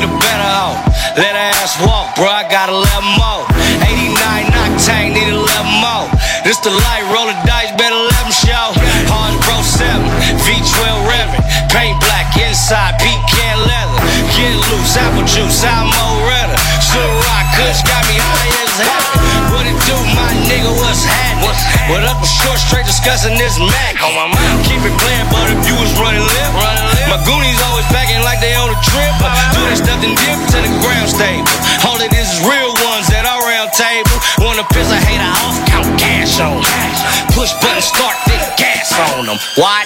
[0.03, 0.75] A better hoe.
[1.15, 2.27] Let her ass walk, bro.
[2.27, 3.47] I gotta 11 more.
[3.87, 6.07] 89 octane, need to 11 more.
[6.43, 8.67] This the light, roll the dice, better let 'em show.
[9.07, 10.03] Hard Pro 7,
[10.43, 11.43] V12 revving.
[11.71, 13.99] Paint black inside, pecan leather.
[14.35, 16.59] Get loose, apple juice, I'm more redder.
[16.83, 19.55] Ciroc, Kush got me high as heaven.
[19.55, 21.32] What it do, my nigga, what's happening?
[21.91, 23.99] What up, a short straight discussing this Mac.
[23.99, 26.51] On my mind, keep it playing, but if you was running lip,
[27.11, 29.11] my Goonies always packing like they on a trip.
[29.51, 31.43] Do this stuff and dip to the ground stable.
[31.83, 34.15] All it is is real ones at our round table.
[34.39, 36.63] Wanna piss a hater off, count cash on.
[37.35, 39.37] Push button, start, then gas on them.
[39.59, 39.83] What?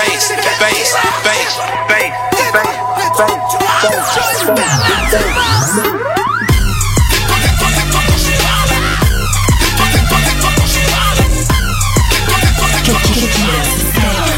[0.00, 0.94] Bass, bass,
[1.24, 1.56] bass,
[1.88, 2.12] bass,
[2.52, 2.70] bass,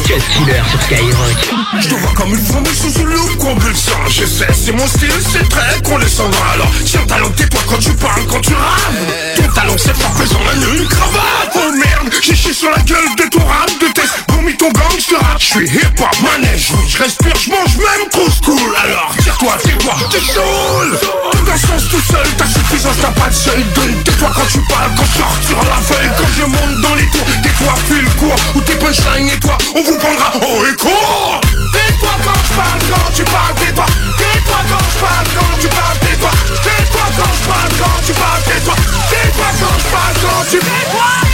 [0.05, 1.53] Cut Killer sur Skyrock.
[1.81, 4.73] Je te vois comme une fourmi sous une loupe qu'on bulle sang Je sais, c'est
[4.73, 6.37] mon style, c'est très condescendant.
[6.55, 8.97] Alors, tiens talon, tais-toi quand tu parles, quand tu rames.
[9.37, 11.55] Ton talon, c'est pas faisant la une cravate.
[11.55, 14.91] Oh merde, j'ai chié sur la gueule de ton rap de test Vomis ton gang,
[14.99, 18.75] je te rate, je suis hip-hop, manège Oui, je respire, je mange même trop cool
[18.83, 20.99] Alors, tire-toi, tais-toi, t'es saoul
[21.31, 24.59] Tout ta chance tout seul, ta suffisance, t'as pas de seuil Donne, tais-toi quand tu
[24.67, 26.11] parles, quand je sors sur la feuille.
[26.19, 29.83] Quand je monte dans les tours, tais-toi, file court Ou tes punchlines et toi, on
[29.83, 31.41] vous prendra et court
[31.73, 33.87] Tais-toi quand je parle, quand tu parles, tais-toi.
[34.19, 36.31] Tais-toi quand je parle, quand tu parles, tais-toi.
[36.65, 38.75] Tais-toi quand je parle, quand tu parles, tais-toi.
[39.07, 41.32] Tais-toi quand je parle, quand tu tais-toi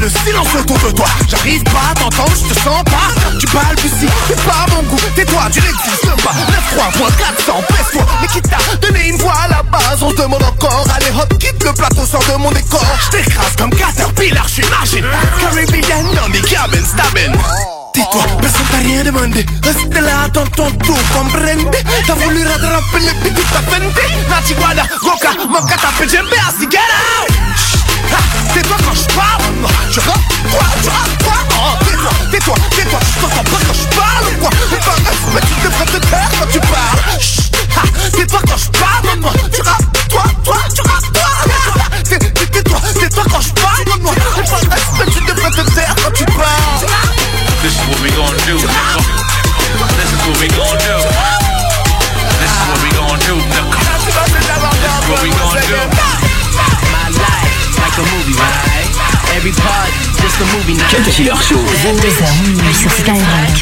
[0.00, 1.06] le silence autour de toi.
[1.28, 3.38] J'arrive pas à t'entendre, je te sens pas.
[3.38, 4.96] Tu balbuties, c'est pas mon goût.
[5.14, 6.32] Tais-toi, tu n'existes pas.
[6.76, 10.02] 9.3.400, baisse-toi Mais qui t'a donné une voix à la base?
[10.02, 12.84] On se demande encore, allez hop, quitte le plateau, sors de mon décor.
[13.04, 15.04] Je t'écrase comme Caterpillar, je suis machine.
[15.40, 17.32] Caribbean, on est cabin, stabbing
[17.92, 19.44] Tais-toi, personne t'a rien demandé.
[19.64, 21.76] Reste là, attends ton tour, comprende
[22.06, 23.92] T'as voulu rattraper le petit tapende
[24.30, 27.79] La chiguada, goka, moka, tapé, j'aime bien, si get out
[28.12, 29.42] ah, Tais-toi quand je parle.
[29.92, 31.34] Tu rates quoi, tu quoi.
[31.50, 34.24] Oh, Tais-toi, tais-toi, tais-toi Je t'entends pas quand je parle.
[34.34, 37.20] Ou quoi Mais par respect, tu devrais te taire quand tu parles.
[37.20, 37.82] Chut, ah,
[38.16, 39.76] Tais-toi quand je parle, moi Tu toi,
[40.44, 40.96] toi, tu toi.
[42.08, 45.94] Tais- tais- Tais-toi, tais-toi quand je parle, moi Mais par respect, tu devrais te taire
[46.02, 46.86] quand tu parles.
[47.62, 48.56] This is what we gonna do.
[48.58, 50.99] This is what we gonna do.
[59.54, 61.56] Cut Killer Show.
[61.56, 63.56] 22h minuit sur Skyrock.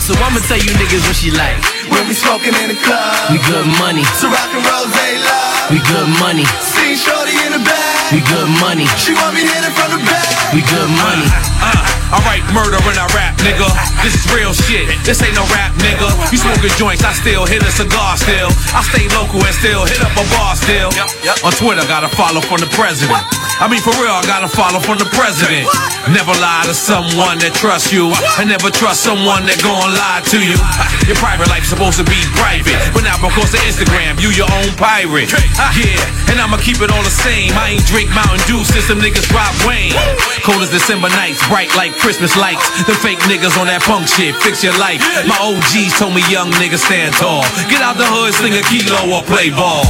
[0.00, 1.56] So I'ma tell you niggas what she like.
[1.88, 4.04] When we smoking in the club, We good money.
[4.20, 5.70] so rock and rose love.
[5.70, 6.44] We good money.
[6.60, 8.84] See shorty in the back, We good money.
[8.98, 10.52] she want me hit it from the back.
[10.52, 11.24] We good money.
[11.62, 11.83] Uh,
[12.14, 13.66] alright, murder when I rap, nigga.
[14.06, 14.86] This is real shit.
[15.02, 16.06] This ain't no rap, nigga.
[16.30, 18.50] You smoking joints, I still hit a cigar still.
[18.70, 20.94] I stay local and still hit up a bar still.
[21.42, 23.18] On Twitter, gotta follow from the president.
[23.58, 25.66] I mean, for real, I gotta follow from the president.
[26.10, 28.12] Never lie to someone that trusts you.
[28.38, 30.58] And never trust someone that gon' lie to you.
[31.06, 32.76] Your private life's supposed to be private.
[32.92, 35.30] But now, because of Instagram, you your own pirate.
[35.78, 37.54] Yeah, and I'ma keep it all the same.
[37.54, 39.94] I ain't drink Mountain Dew since them niggas drop Wayne.
[40.42, 42.60] Cold as December nights, bright like Christmas lights.
[42.84, 45.00] The fake niggas on that punk shit, fix your life.
[45.24, 47.40] My OGs told me young niggas stand tall.
[47.72, 49.88] Get out the hood, sling a kilo or play ball.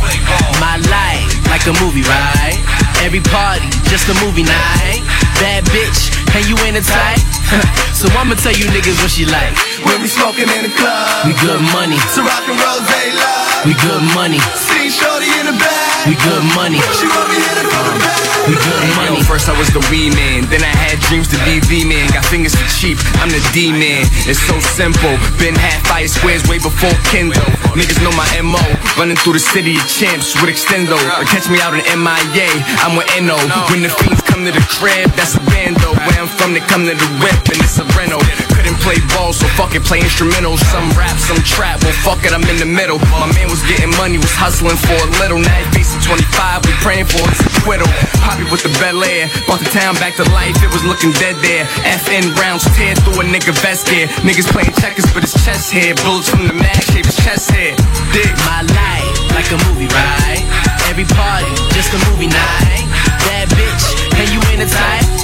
[0.62, 2.54] My life, like a movie, right?
[3.02, 5.02] Every party, just a movie night.
[5.42, 7.22] Bad bitch, and you in a tight.
[7.94, 9.54] so I'ma tell you niggas what she like.
[9.86, 11.98] When we smoking in the club, We good money.
[12.10, 13.44] so rock and rose love.
[13.64, 14.42] We good money.
[14.58, 16.82] See shorty in the back, We good money.
[16.98, 18.20] she want me hit it from the back.
[18.44, 19.16] We good money.
[19.16, 22.12] Yo, first I was the wee man, then I had dreams to be the man.
[22.12, 24.04] Got fingers for cheap, I'm the D man.
[24.28, 25.16] It's so simple.
[25.40, 27.40] Been half fire squares way before Kindle.
[27.72, 28.60] Niggas know my MO.
[29.00, 30.98] Running through the city of champs with extendo.
[31.16, 32.50] Or catch me out in MIA,
[32.84, 33.38] I'm with NO.
[33.72, 35.96] When the fiends come to the crib, that's a bando.
[36.04, 38.16] Where I'm from, they come to the whip, and it's a reno.
[38.56, 40.64] Couldn't play ball, so fuck it, play instrumentals.
[40.72, 42.96] Some rap, some trap, well fuck it, I'm in the middle.
[43.20, 45.36] My man was getting money, was hustling for a little.
[45.36, 47.84] Now he facing 25, we praying for his acquittal.
[48.24, 51.36] Poppy with the Bel Air, brought the town back to life, it was looking dead
[51.44, 51.68] there.
[52.08, 54.08] FN rounds tear through a nigga vest gear.
[54.24, 55.92] Niggas playing checkers, but his chest hair.
[56.00, 57.76] Bullets from the mag shape his chest hair.
[58.16, 58.32] Dick.
[58.48, 60.40] My life, like a movie, right?
[60.88, 62.88] Every party, just a movie night.
[63.28, 63.84] Bad bitch,
[64.16, 65.23] and you in a tight.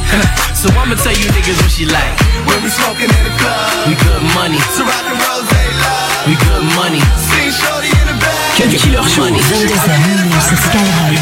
[0.54, 2.14] So I'ma tell you niggas what she like.
[2.46, 4.58] When we smoking in the club, We good money.
[4.74, 6.26] so rock and rose love.
[6.26, 7.00] We good money.
[7.30, 9.22] See shorty in the back, Cut Killer Show.
[9.30, 11.14] 22h sur Skyrock.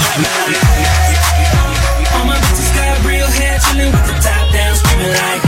[2.17, 5.43] All my bitches got real hair, chillin' with the top down, screaming like.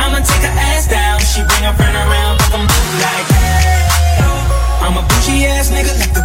[0.00, 3.84] I'ma take her ass down, she bring her friend around, fuck 'em both like, hey.
[4.82, 6.24] I'm a bougie ass nigga, like the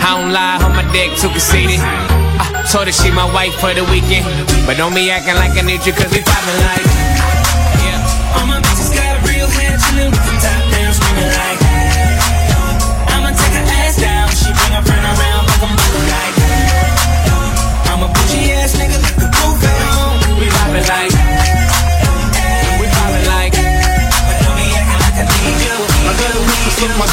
[0.00, 1.80] I don't lie, on my dick too conceited.
[1.80, 4.24] I told her she my wife for the weekend.
[4.66, 6.89] But don't be acting like I need you, cause we poppin' like.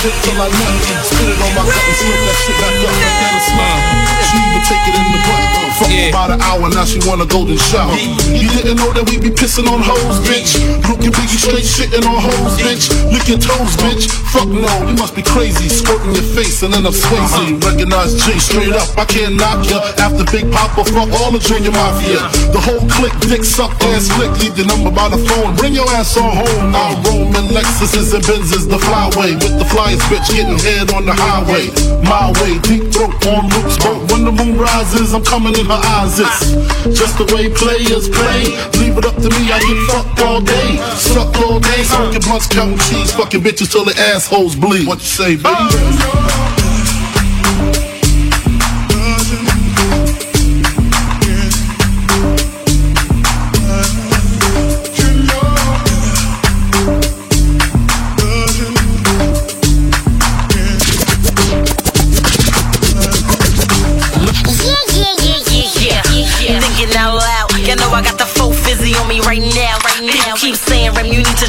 [0.07, 1.03] Weakness on my dick till I nut.
[1.03, 2.95] Spit it on my gut and slip that shit back up.
[2.95, 4.07] I got a smile.
[4.27, 5.57] She even take it in the butt.
[5.77, 6.09] Fuck Yeah.
[6.09, 7.93] About an hour now she want a golden shower.
[8.33, 10.57] You didn't know that we be pissing on hoes, bitch.
[10.57, 12.89] And Biggie straight shitting on hoes, bitch.
[13.13, 14.09] Lick your toes, bitch.
[14.33, 15.69] Fuck no, you must be crazy.
[15.69, 17.29] Squirting your face and then I'm Swayze.
[17.29, 17.69] Uh-huh.
[17.69, 18.89] Recognize G straight up.
[18.97, 19.79] I can't knock ya.
[20.01, 22.25] After Big Papa, fuck all the junior mafia.
[22.51, 24.33] The whole clique, dick suck ass flick.
[24.41, 25.55] Leave the number by the phone.
[25.55, 26.71] Bring your ass on home.
[26.73, 29.37] Now Roman Lexuses and Benzes, the flyway.
[29.37, 31.69] With the flyest bitch getting head on the highway.
[32.03, 33.77] My way, deep throat on loops.
[33.81, 36.19] But when the moon rises, I'm coming in her eyes.
[36.19, 38.53] It's just the way players play.
[38.79, 40.77] Leave it up to me, I get fucked all day.
[40.95, 44.87] Suck all day, smoking blunts, counting cheese, fucking bitches till the assholes bleed.
[44.87, 46.66] What you say, baby?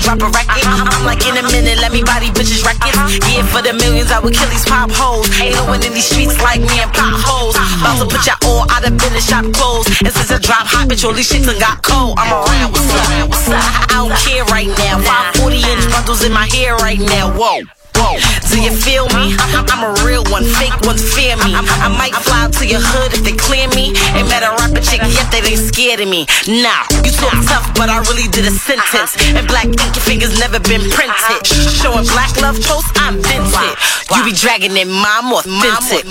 [0.08, 0.64] Drop a racket.
[0.64, 2.96] I'm like in a minute, let me body bitches rackets.
[3.28, 5.28] Yeah, for the millions, I would kill these pop hoes.
[5.36, 7.52] Ain't no one in these streets like me and pop hoes.
[7.84, 9.86] About to put y'all all out of business, shop clothes.
[10.00, 12.16] And since I drop hot, bitch, all these shits done got cold.
[12.16, 13.28] I'm around, what's up?
[13.28, 13.60] What's up?
[13.92, 14.96] I don't care right now.
[15.44, 17.28] 540 inch bundles in my hair right now.
[17.36, 17.77] Whoa.
[18.50, 19.36] Do you feel me?
[19.68, 21.54] I'm a real one, fake ones fear me.
[21.54, 23.92] I might fly to your hood if they clear me.
[24.16, 26.26] Ain't met a rapper chick yet that ain't scared of me.
[26.48, 29.14] Nah, you talk tough, but I really did a sentence.
[29.36, 31.44] And black ink, your fingers never been printed.
[31.46, 33.78] Showing black love posts, I'm vintage.
[34.16, 36.08] You be dragging it, mom authentic.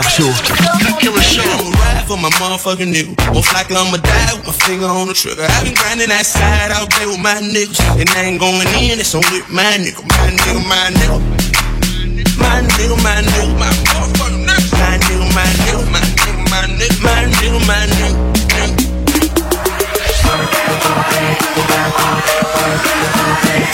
[0.00, 0.24] Show.
[2.08, 3.12] for my motherfucking nigga.
[3.34, 5.44] Most likely I'ma die with my finger on the trigger.
[5.44, 7.76] i been grinding that side all day with my niggas.
[8.00, 11.20] And I ain't going in, it's only my nigga, my nigga, my nigga.
[12.40, 14.64] My nigga, my nigga, my motherfucking nigga.
[14.80, 18.16] My nigga, my nigga, my nigga, my nigga, my nigga, my nigga.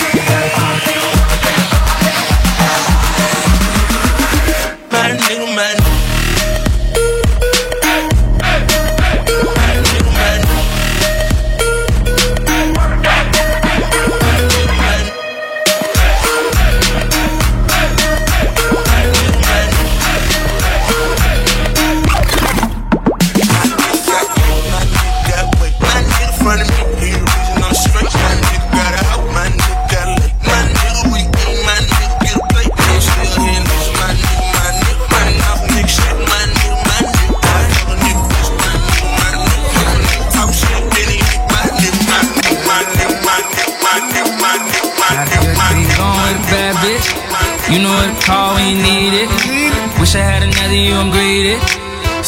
[0.02, 0.17] My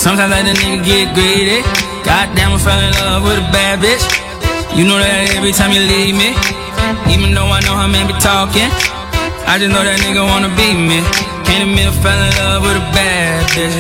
[0.01, 1.61] Sometimes I let a nigga get greedy.
[2.09, 4.01] Goddamn, I fell in love with a bad bitch.
[4.73, 6.33] You know that every time you leave me.
[7.13, 8.73] Even though I know how man be talking.
[9.45, 11.05] I just know that nigga wanna be me.
[11.45, 13.77] Can't admit fell in love with a bad bitch.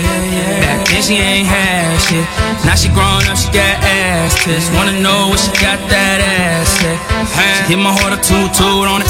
[0.60, 2.28] Back then she ain't had shit.
[2.68, 4.68] Now she grown up, she got ass tits.
[4.76, 7.00] Wanna know what she got that ass at.
[7.64, 9.08] She hit my heart a two toot on it.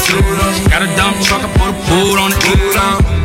[0.71, 2.39] Got a dump truck, I put a boot on it.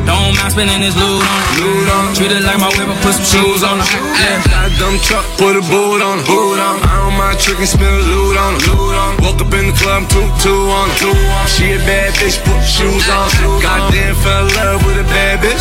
[0.08, 2.16] Don't mind spending this loot on it.
[2.16, 3.88] Treat it like my whip, I put some shoes on it.
[3.92, 4.72] Yeah.
[4.80, 6.26] dumb truck, put a boot on it.
[6.26, 8.66] Boot on I don't mind tricking, spill loot on it.
[8.66, 10.98] Loot on Woke up in the club, two, two on it.
[10.98, 13.28] Two on She a bad bitch, put shoes on.
[13.62, 15.60] Goddamn, fell in love with a bad bitch.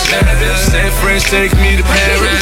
[0.71, 2.41] Said French, take me to Paris.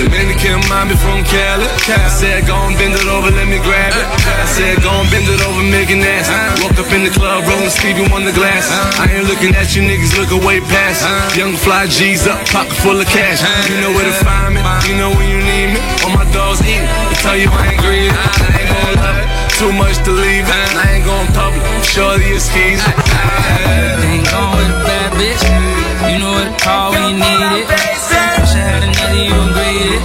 [0.00, 1.68] Dominican mommy from Cali.
[1.92, 4.06] I said, go and bend it over, let me grab it.
[4.08, 6.32] I said, go and bend it over, make it nasty.
[6.64, 8.70] Woke up in the club, rolling Stevie on the glass.
[8.96, 11.04] I ain't looking at you niggas, look away past.
[11.36, 13.44] Young fly G's up, pocket full of cash.
[13.68, 15.80] You know where to find me, you know when you need me.
[16.04, 18.08] All my dogs eat, I tell you I ain't greedy.
[18.08, 19.28] I ain't gon' love it,
[19.60, 20.68] too much to leave it.
[20.80, 22.80] I ain't gon' public, shorty is skis.
[22.80, 25.42] Ain't going with a bad bitch.
[26.08, 27.68] You know what to call when you need it.
[27.68, 30.02] Wish I had another you agree it.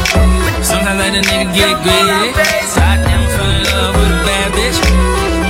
[0.60, 2.36] Sometimes let a nigga get greedy.
[2.76, 4.78] Goddamn, I fell in love with a bad bitch.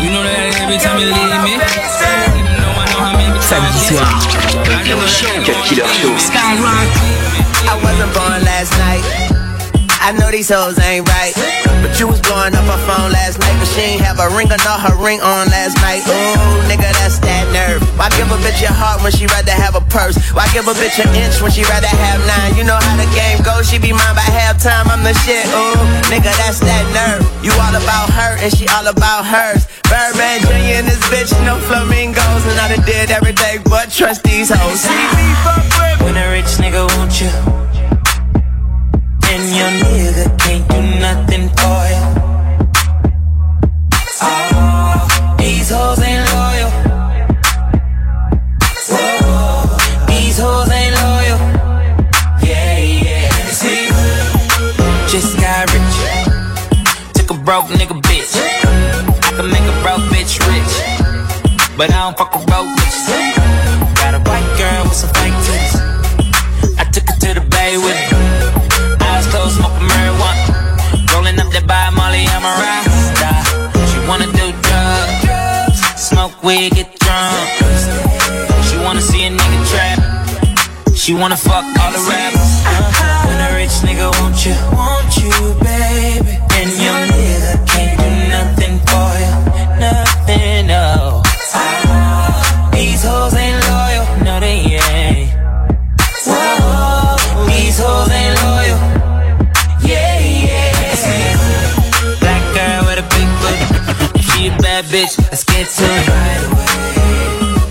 [0.05, 1.57] You know that every time you leave me.
[1.57, 3.15] Even though I know how
[5.65, 6.13] Killer Show.
[7.65, 9.01] I wasn't born last night.
[9.97, 11.33] I know these hoes ain't right.
[11.81, 13.57] But you was blowing up her phone last night.
[13.57, 16.05] But she ain't have a ring or not her ring on last night.
[16.05, 17.81] Ooh, nigga, that's that nerve.
[17.97, 20.13] Why give a bitch your heart when she rather have a purse?
[20.37, 22.53] Why give a bitch an inch when she rather have nine?
[22.53, 23.65] You know how the game goes.
[23.65, 24.85] She be mine by halftime.
[24.89, 25.49] I'm the shit.
[25.49, 25.81] Ooh,
[26.13, 27.25] nigga, that's that nerve.
[27.41, 29.65] You all about her and she all about hers.
[29.85, 30.81] Birdman Jr.
[30.81, 32.41] and this bitch, no flamingos.
[32.49, 33.34] And I done did every
[33.75, 34.85] but trust these hoes.
[36.03, 37.31] When a rich nigga want you,
[39.31, 42.03] and your nigga can't do nothing for you.
[44.21, 46.71] Oh, these hoes ain't loyal.
[50.07, 51.39] These hoes ain't loyal.
[52.47, 53.27] Yeah, yeah.
[55.11, 55.97] Just got rich.
[57.15, 58.31] Took a broke nigga bitch.
[59.27, 60.73] I can make a broke bitch rich,
[61.77, 63.54] but I don't fuck with broke bitches.
[64.95, 65.75] With some fake titties.
[66.79, 68.19] I took her to the bay with me.
[69.03, 71.11] Eyes closed, smoking marijuana.
[71.11, 73.31] Rolling up that by Molly, I'm a rasta.
[73.91, 77.49] She wanna do drugs, smoke weed, get drunk.
[78.67, 79.99] She wanna see a nigga trap.
[80.95, 82.51] She wanna fuck all the rappers.
[82.63, 83.27] Uh-huh.
[83.27, 86.39] When a rich nigga want you, want you, baby.
[86.55, 86.99] And your
[104.95, 106.05] bitch, let's get to it.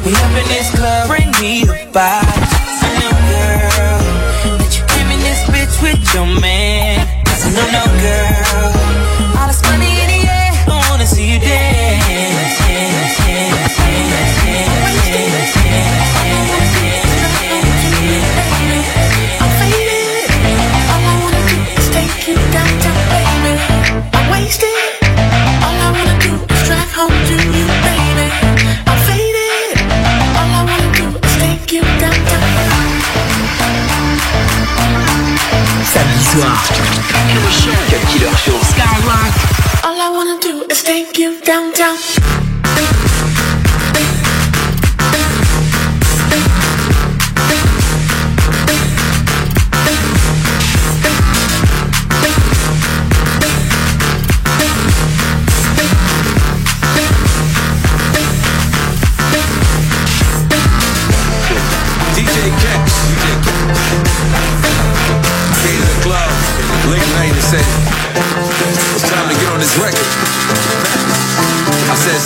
[0.04, 2.23] We up in this club, bring me the body.
[36.34, 36.56] Soir.
[37.10, 37.26] Cut
[38.10, 38.58] Killer Show.
[39.84, 41.33] All I wanna do is thank you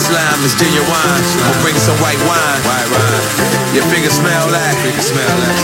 [0.09, 1.21] Slime is genuine.
[1.37, 2.59] Gonna bring some white wine.
[2.65, 3.21] White wine.
[3.77, 4.73] Your fingers smell that.
[4.81, 5.57] Fingers smell that.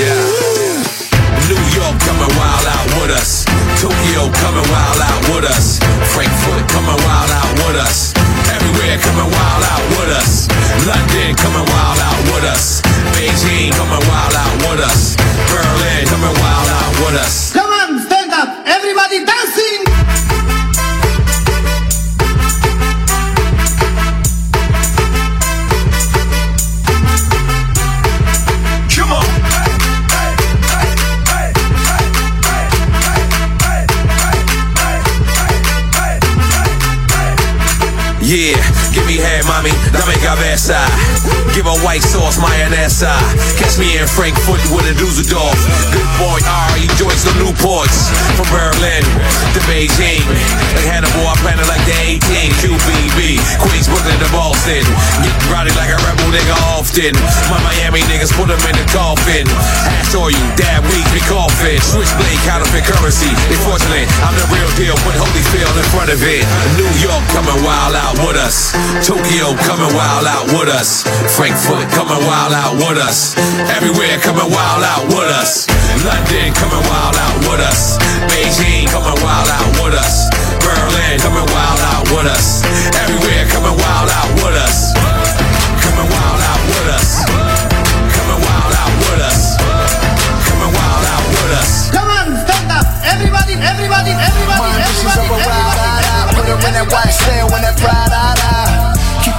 [0.00, 0.16] Yeah.
[1.44, 3.44] New York coming wild out with us.
[3.76, 5.76] Tokyo coming wild out with us.
[6.16, 8.16] Frankfurt coming wild out with us.
[8.48, 10.48] Everywhere coming wild out with us.
[10.88, 12.80] London coming wild out with us.
[13.12, 15.20] Beijing coming wild out with us.
[15.52, 17.49] Berlin coming wild out with us.
[39.40, 40.78] Head, mommy, dame cabeza.
[41.54, 43.12] Give a white sauce, mayonesa.
[43.56, 45.56] Catch me in Frankfurt with a Dusseldorf.
[45.92, 48.12] Good boy, R, he joins the Newports.
[48.36, 49.04] From Berlin
[49.56, 50.22] to Beijing.
[50.76, 52.52] Like Hannibal, I plan it like the 18.
[52.60, 54.84] QBB, Queens, Brooklyn to Boston.
[55.24, 57.16] Get rowdy like a rebel nigga often.
[57.48, 59.48] My Miami niggas put them in the coffin.
[59.88, 61.80] Hash oil, dab weeds, be coughing.
[61.80, 63.32] Switchblade counterfeit currency.
[63.64, 64.08] Fraudulent.
[64.22, 64.96] I'm the real deal.
[65.02, 66.44] Put Holyfield in front of it.
[66.76, 68.72] New York coming wild out with us.
[69.02, 71.06] Tokyo coming wild out with us.
[71.38, 73.38] Frankfurt coming wild out with us.
[73.70, 75.70] Everywhere coming wild out with us.
[76.02, 77.98] London coming wild out with us.
[78.26, 80.26] Beijing coming wild out with us.
[80.58, 82.66] Berlin coming wild out with us.
[83.06, 84.98] Everywhere coming wild out with us.
[85.78, 87.22] Coming wild out with us.
[88.10, 89.40] Coming wild out with us.
[90.42, 91.70] Coming wild out with us.
[91.94, 92.86] Come on, stand up.
[93.06, 96.34] Everybody, everybody, everybody, My ambitions everybody, of a everybody, ride, ride, ride.
[96.34, 98.69] Put her in that white sail when that pride, ah, ah.
[98.69, 98.69] Keep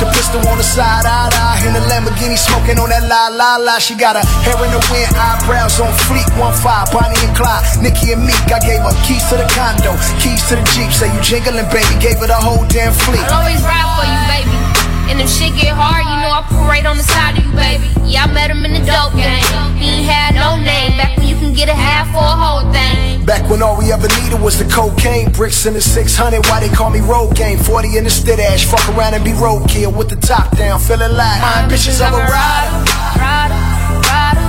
[0.01, 1.65] the pistol on the side, ah, ah.
[1.65, 3.77] In the Lamborghini smoking on that la, la, la.
[3.77, 6.25] She got her hair in the wind, eyebrows on fleek.
[6.41, 8.49] One five, Bonnie and Clyde, Nikki and Meek.
[8.49, 10.89] I gave her keys to the condo, keys to the Jeep.
[10.89, 11.93] Say you jingling, baby.
[12.01, 13.21] Gave her the whole damn fleet.
[13.29, 14.80] I'll always ride for you, baby.
[15.11, 17.51] And if shit get hard, you know I pull right on the side of you,
[17.51, 17.83] baby.
[18.07, 19.43] Yeah, I met him in the dope game.
[19.75, 20.95] He ain't had no name.
[20.95, 23.19] Back when you can get a half for a whole thing.
[23.27, 26.47] Back when all we ever needed was the cocaine, bricks in the 600.
[26.47, 27.59] Why they call me road game?
[27.59, 28.63] 40 in the stead ash.
[28.63, 32.23] Fuck around and be roadkill with the top down, feeling like my ambitions of a
[32.31, 32.71] rider.
[33.19, 33.59] Rider,
[34.07, 34.47] rider.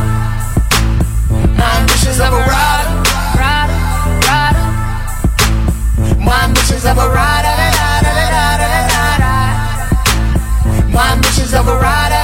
[1.59, 3.03] My ambitions of a rider.
[3.35, 3.79] Rider,
[4.31, 4.63] rider.
[6.23, 7.62] My ambitions of a rider.
[10.93, 12.21] My ambitions of a rider.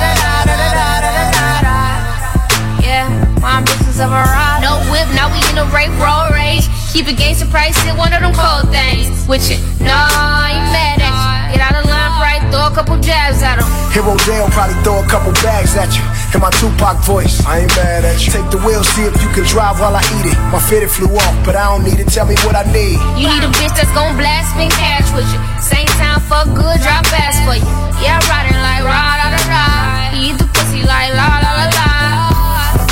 [2.85, 3.09] Yeah,
[3.41, 4.61] my ambitions of a ride.
[4.61, 6.69] No whip, now we in a rape road rage.
[6.93, 9.09] Keep it gangster price in one of them cold things.
[9.27, 11.57] With it, nah, I ain't mad at you.
[11.57, 12.45] Get out of line, right?
[12.53, 13.69] Throw a couple jabs at him.
[13.93, 16.05] Hero Dale probably throw a couple bags at you.
[16.35, 18.29] In my Tupac voice, I ain't mad at you.
[18.29, 20.37] Take the wheel, see if you can drive while I eat it.
[20.53, 22.12] My fitted flew off, but I don't need it.
[22.12, 23.01] Tell me what I need.
[23.16, 25.41] You need a bitch that's gon' blast spin cash with you.
[25.57, 27.64] Same time, fuck good, drop fast for you.
[28.05, 29.64] Yeah, riding like ride, da da da.
[30.12, 31.89] He eat the pussy like la la la la.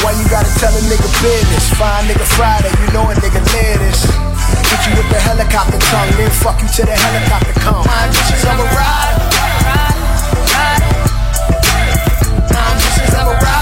[0.00, 1.68] Why you gotta tell a nigga business?
[1.76, 4.00] Fine nigga Friday, you know a nigga live this.
[4.64, 7.84] Hit you with the helicopter tongue, then fuck you till the helicopter come.
[7.84, 9.35] My ambitions of a rider.
[13.06, 13.55] Ambitions of a rider.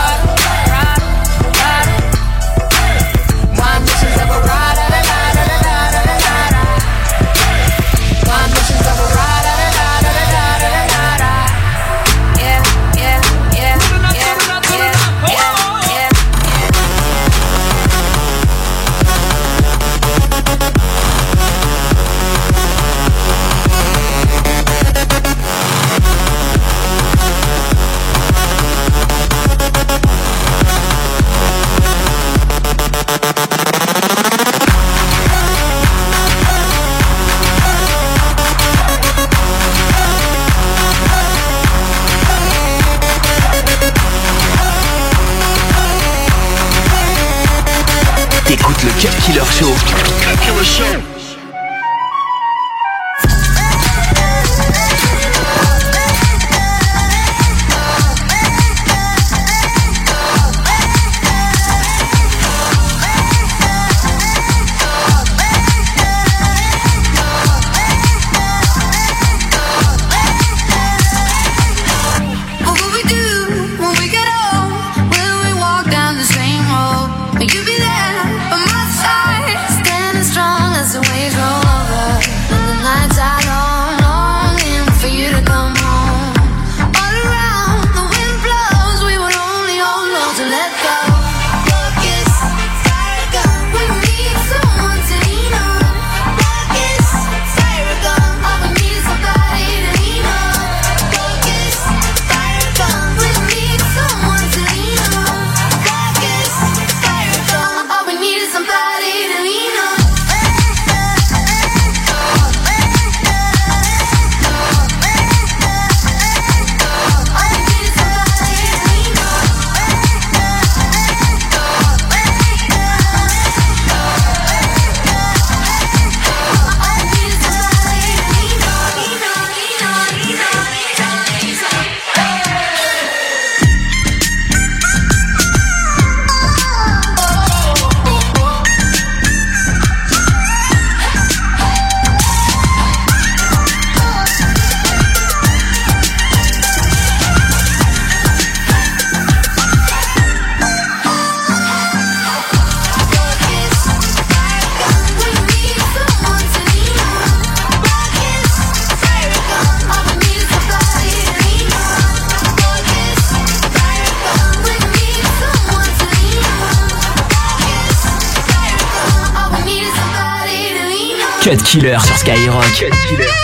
[171.74, 173.43] Killer sur Skyrock.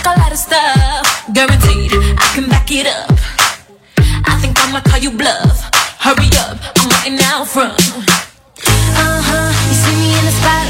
[0.00, 3.10] take a lot of stuff, guaranteed I can back it up.
[4.26, 5.68] I think I'ma call you bluff.
[5.98, 7.76] Hurry up, I'm waiting out front.
[8.96, 10.69] Uh huh, you see me in the spotlight,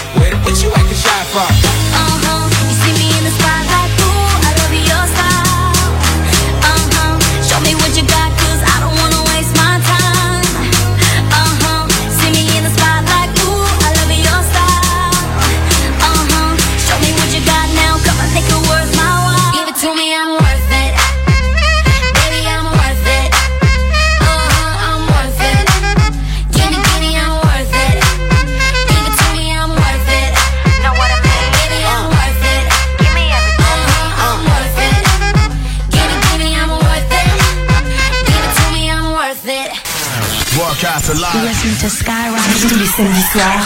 [40.99, 41.43] alive.
[41.43, 43.65] Listen to Skyrock tous les samedis soirs.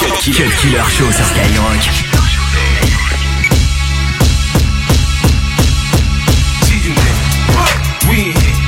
[0.00, 1.82] Cut Killer, Cut Killer Show sur Skyrock.
[8.08, 8.58] We in here.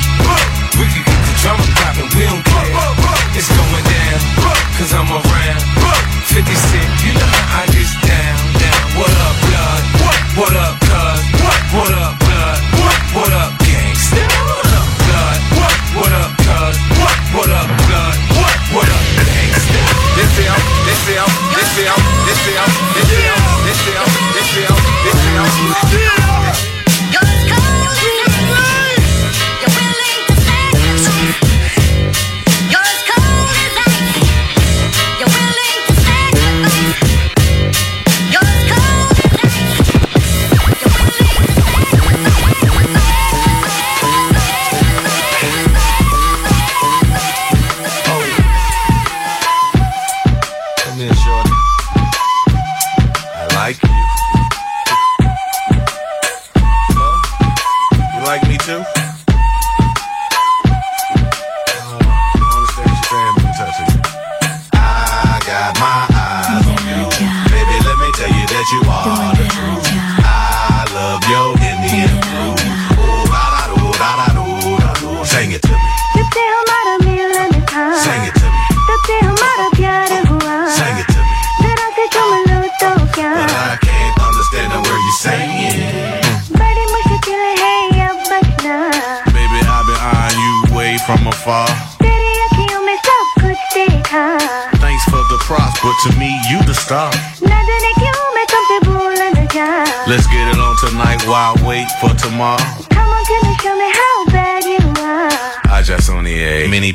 [0.79, 2.71] We can get the drama poppin', we don't care.
[3.35, 4.21] It's going down,
[4.79, 5.63] cause I'm around.
[6.31, 8.83] 50 Cent, you know how I get down, down.
[9.01, 9.83] What up, blood?
[10.39, 10.70] What up,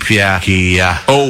[0.08, 1.02] Mini Pia.
[1.08, 1.25] Oh.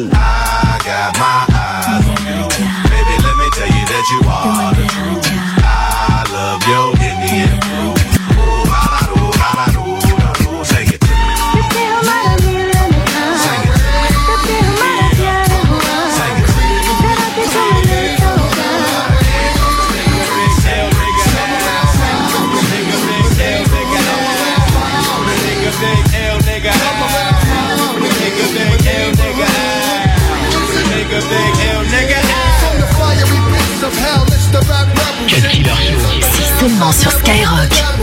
[36.76, 37.95] C'est seulement sur Skyrock.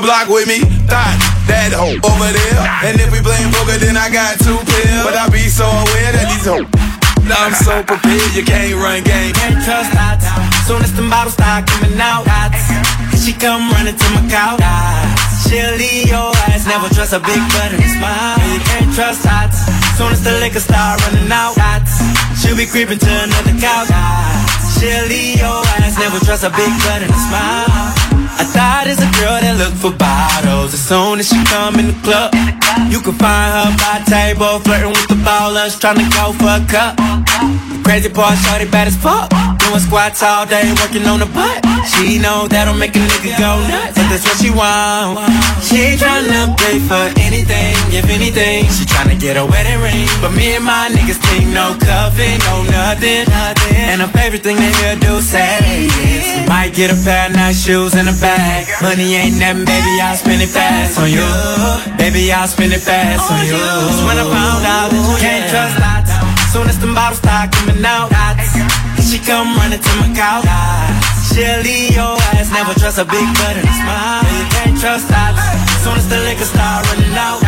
[0.00, 0.60] Block with me.
[0.86, 1.18] Thought
[1.50, 2.60] that hoe over there.
[2.86, 5.04] And if we playing poker, then I got two pills.
[5.04, 6.66] But I be so aware that these hoes.
[7.28, 9.36] I'm so prepared, you can't run game.
[9.36, 10.16] Can't trust that.
[10.64, 12.24] Soon as the bottles start coming out,
[13.20, 14.64] she come running to my couch.
[15.44, 18.40] She'll leave your ass, never trust a big butt and a smile.
[18.48, 19.52] You can't trust that.
[20.00, 21.56] Soon as the liquor start running out,
[22.40, 23.92] she'll be creeping to another couch.
[24.80, 28.27] She'll leave your ass, never trust a big butt and a smile.
[28.38, 30.72] I thought it's a girl that look for bottles.
[30.72, 32.32] As soon as she come in the club,
[32.90, 36.62] you can find her by table, flirting with the ballers, trying to go for a
[36.70, 37.27] cup.
[37.84, 39.30] Crazy part, shorty bad as fuck.
[39.64, 41.64] Doing squats all day, working on the butt.
[41.88, 45.24] She know that'll make a nigga go nuts, but that's what she want.
[45.64, 48.64] She tryna pay for anything, if anything.
[48.68, 52.64] She tryna get a wedding ring, but me and my niggas think no cuffing, no
[52.68, 53.24] nothing.
[53.72, 57.64] And her favorite thing they hear do say is might get a pair of nice
[57.64, 58.66] shoes and a bag.
[58.82, 61.24] Money ain't nothing, baby, I'll spend it fast on you.
[61.96, 63.60] Baby, I'll spend it fast on you.
[64.04, 66.07] When I found out that you can't trust that.
[66.52, 68.08] Soon as the bottles start coming out,
[69.04, 70.48] she come running to my couch.
[71.28, 74.24] She'll leave your ass, never trust a big butt and a smile.
[74.24, 75.36] You can't trust that.
[75.84, 77.44] Soon as the liquor start running out,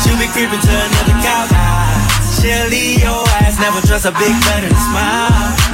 [0.00, 1.52] she'll be creeping to another couch.
[2.40, 5.73] She'll leave your ass, never trust a big butt and a smile.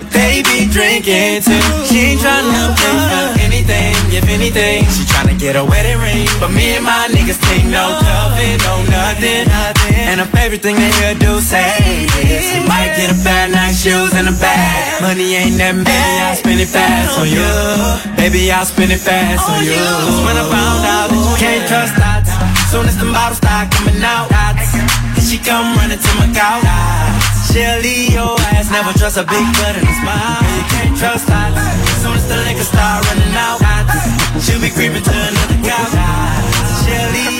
[0.11, 1.59] They be drinking too.
[1.87, 4.85] She ain't trying to pay for anything, if anything.
[4.91, 8.59] She trying to get a wedding ring, but me and my niggas think no coffee,
[8.67, 9.47] no nothing.
[10.11, 11.71] And her favorite thing they hear do say
[12.27, 15.01] is we might get a pair of nice shoes and a bag.
[15.01, 16.19] Money ain't that baby.
[16.27, 17.47] I'll spend it fast on you.
[18.19, 19.79] Baby, I'll spend it fast on you.
[19.79, 22.27] That's when I found out that you can't trust that.
[22.71, 24.27] Soon as the bottles start coming out,
[25.19, 27.20] she come running to my couch.
[27.51, 30.39] She'll your ass, Never trust a big butt and a smile.
[30.55, 32.01] You can't trust eyes.
[32.01, 33.59] Soon as the liquor start running out,
[34.39, 36.40] she'll be creeping to another couch.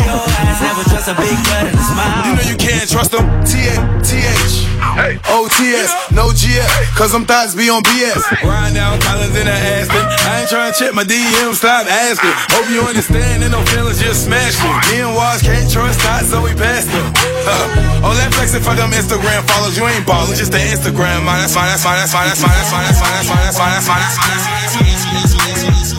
[0.01, 0.61] She'll leave your ass.
[0.61, 2.25] Never trust a big butt and a smile.
[2.25, 3.25] You know you can't trust them.
[3.45, 4.71] T-A-T-H.
[4.97, 5.21] Hey.
[5.29, 5.89] O-T-S.
[6.11, 6.67] No G-S.
[6.97, 8.19] Cause them thoughts be on BS.
[8.43, 10.03] Riding down Collins in the Aston.
[10.27, 11.53] I ain't trying to check my DM.
[11.53, 12.33] Stop asking.
[12.51, 13.43] Hope you understand.
[13.43, 14.01] Ain't no feelings.
[14.01, 14.69] Just smash me.
[14.91, 17.07] Me and Waz can't trust thoughts, so we passed them.
[17.45, 19.77] Uh, all that flexing for them Instagram follows.
[19.77, 20.35] You ain't ballin'.
[20.35, 21.23] Just the Instagram.
[21.23, 21.69] Man, that's fine.
[21.71, 21.97] That's fine.
[21.97, 22.27] That's fine.
[22.27, 22.51] That's fine.
[22.51, 22.83] That's fine.
[22.89, 23.13] That's fine.
[23.15, 23.43] That's fine.
[23.45, 23.71] That's fine.
[23.71, 24.01] That's fine.
[24.01, 24.41] That's fine.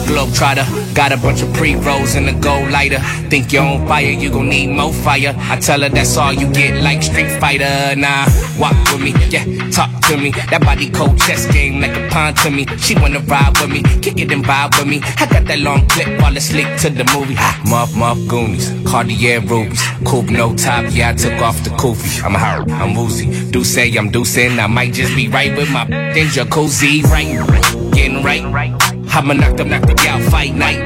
[0.08, 0.66] globetrotter.
[0.94, 2.98] Got a bunch of pre-rolls in a gold lighter.
[3.28, 5.34] Think you're on fire, you gon' need more fire.
[5.36, 7.94] I tell her that's all you get, like Street Fighter.
[7.96, 8.26] Nah,
[8.58, 10.30] walk with me, yeah, talk to me.
[10.50, 12.66] That body cold chess game like a pawn to me.
[12.78, 15.00] She wanna ride with me, kick it and vibe with me.
[15.18, 16.08] I got that long clip
[16.38, 17.34] it's linked to the movie.
[17.68, 19.82] Muff, muff, Goonies, Cartier rubies.
[20.04, 22.22] Coupe no top, yeah, I took off the koofy.
[22.24, 23.50] I'm hurt, I'm woozy.
[23.50, 27.92] Do say I'm deucing, I might just be right with my in jacuzzi, right?
[27.92, 28.87] Getting right.
[29.10, 30.80] I'ma knock them, knock them out, fight night.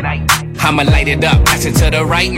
[0.60, 2.32] I'ma light it up, pass it to the right.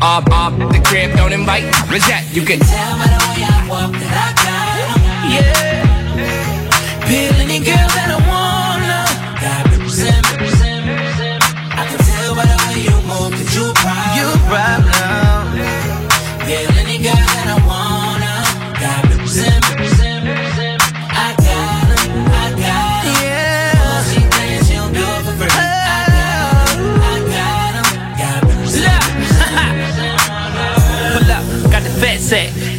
[0.00, 1.64] Up, up, the crib, don't invite.
[1.90, 4.86] Reject, you can tell by the way I walk that I got.
[5.32, 7.08] Yeah.
[7.08, 8.05] Peel any girl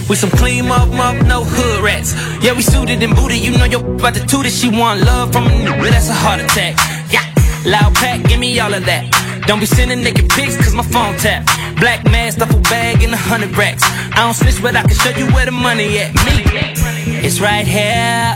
[0.10, 2.16] With some clean up, up, no hood rats.
[2.42, 3.40] Yeah, we suited and booted.
[3.40, 6.14] You know your about the two that She want love from a nigga, that's a
[6.14, 6.80] heart attack.
[7.12, 7.28] Yeah,
[7.66, 9.04] loud pack, give me all of that.
[9.48, 11.44] Don't be sending naked pics, cause my phone tap.
[11.80, 13.84] Black mask, duffel bag, and a hundred racks.
[13.84, 16.16] I don't snitch, but I can show you where the money at.
[16.24, 16.40] Me,
[17.20, 18.32] it's right here.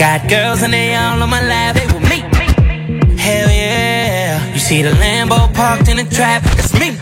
[0.00, 1.76] Got girls and they all on my lap.
[1.76, 2.24] They with me.
[3.20, 4.52] Hell yeah.
[4.54, 6.42] You see the Lambo parked in the trap.
[6.56, 6.96] That's me.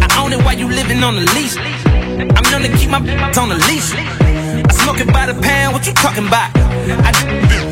[0.00, 1.83] I own it while you living on the lease.
[2.20, 2.98] I'm to keep my
[3.38, 3.92] on the leash.
[3.94, 6.50] I smoke it by the pound, what you talking about?
[6.54, 7.12] I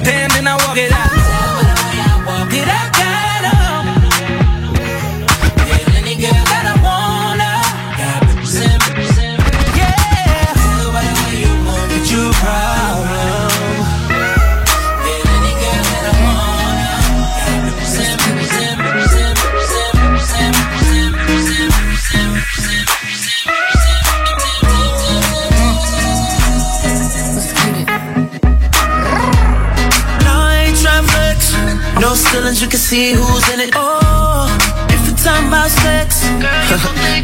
[0.05, 1.22] damn, then I walk it out.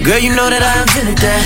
[0.08, 1.44] Girl, you know that I invented that.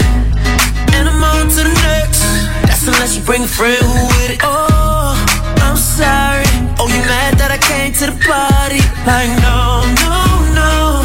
[0.95, 2.23] And I'm on to the next.
[2.63, 4.41] That's unless you bring a friend who with it.
[4.47, 5.19] Oh,
[5.67, 6.47] I'm sorry.
[6.79, 8.79] Oh, you mad that I came to the party?
[9.03, 10.15] Like, no, no,
[10.55, 11.03] no.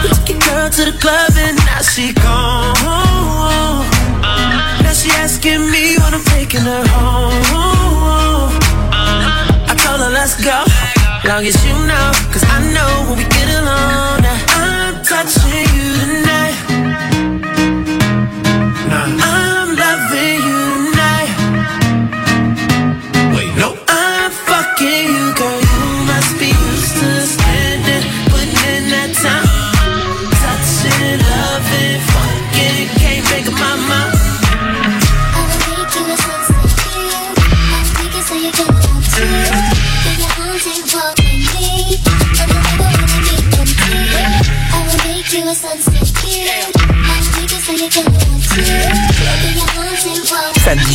[0.00, 2.72] We took your girl to the club and now she gone.
[4.80, 8.48] Now she asking me when I'm taking her home.
[9.68, 10.64] I told her let's go,
[11.28, 14.24] long as you know, cause I know when we get alone.
[14.24, 14.51] Now I'm
[15.12, 16.56] touching you tonight.
[18.90, 19.51] I'm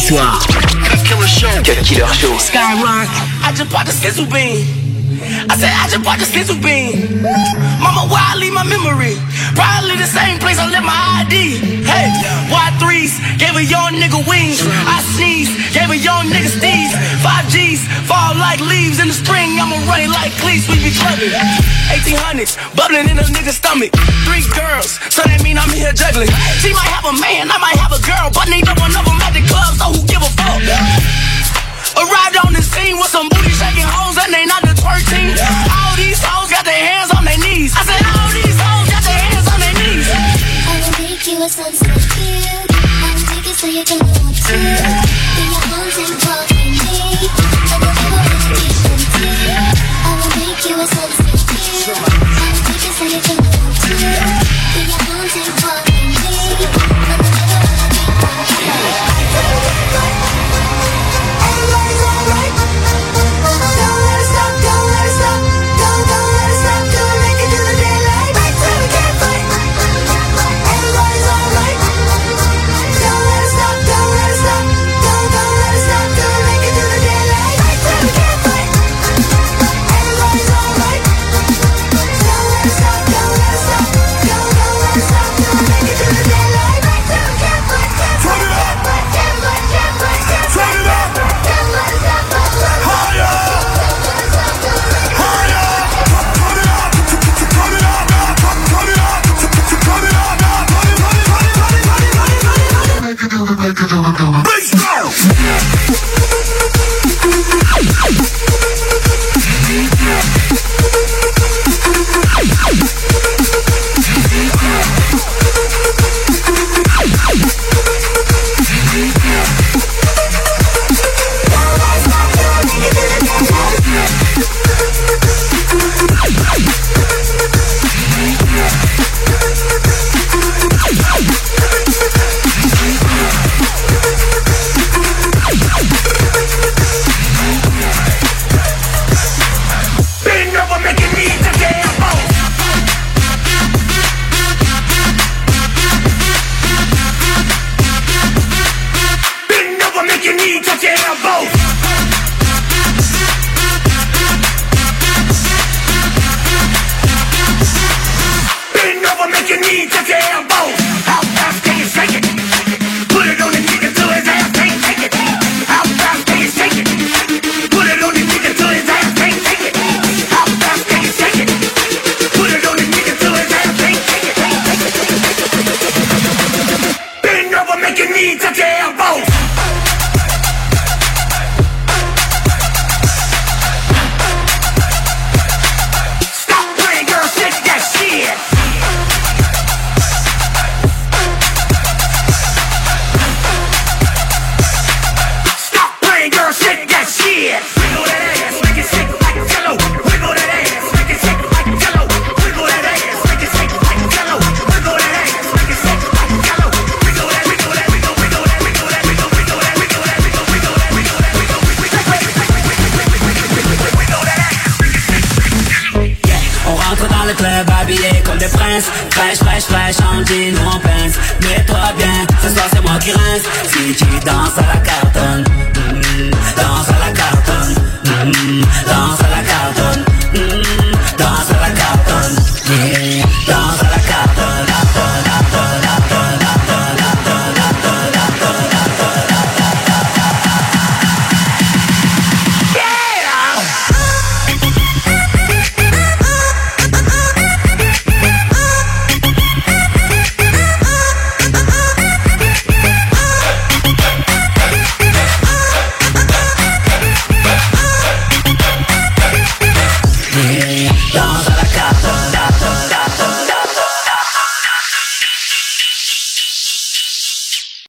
[0.08, 0.40] soir.
[0.88, 1.52] Cut Killer Show.
[1.68, 2.32] Cut Killer Show.
[2.40, 3.08] Skyrock.
[3.44, 4.77] I just bought the sizzle bean.
[5.50, 7.24] I said I just bought the sizzle bean.
[7.84, 9.16] Mama, why I leave my memory?
[9.56, 11.84] Probably the same place I left my ID.
[11.84, 12.08] Hey,
[12.48, 14.64] Y3s gave a young nigga wings.
[14.64, 16.92] I sneeze, gave a young nigga steez.
[17.20, 19.60] Five G's fall like leaves in the spring.
[19.60, 20.70] I'ma run it like cleats.
[20.70, 21.34] We be clubbing.
[21.92, 23.92] 1800s bubbling in a nigga's stomach.
[24.24, 26.32] Three girls, so that mean I'm here juggling.
[26.62, 29.20] She might have a man, I might have a girl, but neither one of them
[29.24, 29.74] at the club.
[29.76, 30.62] So who give a fuck?
[31.98, 35.36] Arrived on the scene with some booty shaking hoes and they not the 13.
[35.68, 37.76] All these hoes got their hands on their knees.
[37.76, 40.08] I said, all these hoes got their hands on their knees.
[40.08, 42.40] I will make you a sunset view.
[42.72, 44.58] I will take it so you can want to.
[45.36, 47.28] Be your arms and walk with me.
[47.28, 49.52] I will never let you keep them free.
[49.52, 51.92] I will make you a sunset view.
[51.92, 53.92] I will take it so you can want to.
[53.92, 56.64] Be your arms and walk with me.
[56.64, 58.40] I will never let you keep them
[60.08, 60.27] free.